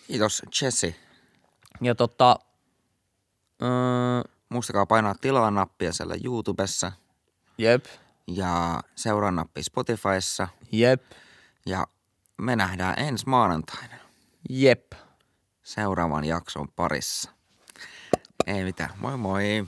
Kiitos 0.06 0.42
Jesse. 0.62 0.94
Ja 1.80 1.94
tota, 1.94 2.36
öö, 3.62 3.68
Muistakaa 4.48 4.86
painaa 4.86 5.14
tilaa 5.20 5.50
nappia 5.50 5.92
siellä 5.92 6.14
YouTubessa 6.24 6.92
jep, 7.58 7.84
ja 8.26 8.80
seuraa 8.94 9.30
nappi 9.30 9.62
Spotifyssa. 9.62 10.48
jep, 10.72 11.02
Ja 11.66 11.86
me 12.38 12.56
nähdään 12.56 12.98
ensi 12.98 13.28
maanantaina 13.28 13.94
jep. 14.50 14.92
seuraavan 15.62 16.24
jakson 16.24 16.68
parissa. 16.76 17.30
Ei 18.46 18.64
mitään, 18.64 18.90
moi 18.98 19.16
moi. 19.16 19.66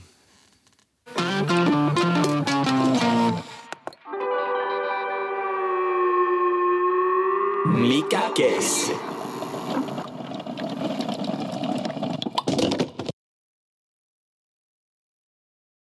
Mikä 7.65 8.21
keissi? 8.35 9.16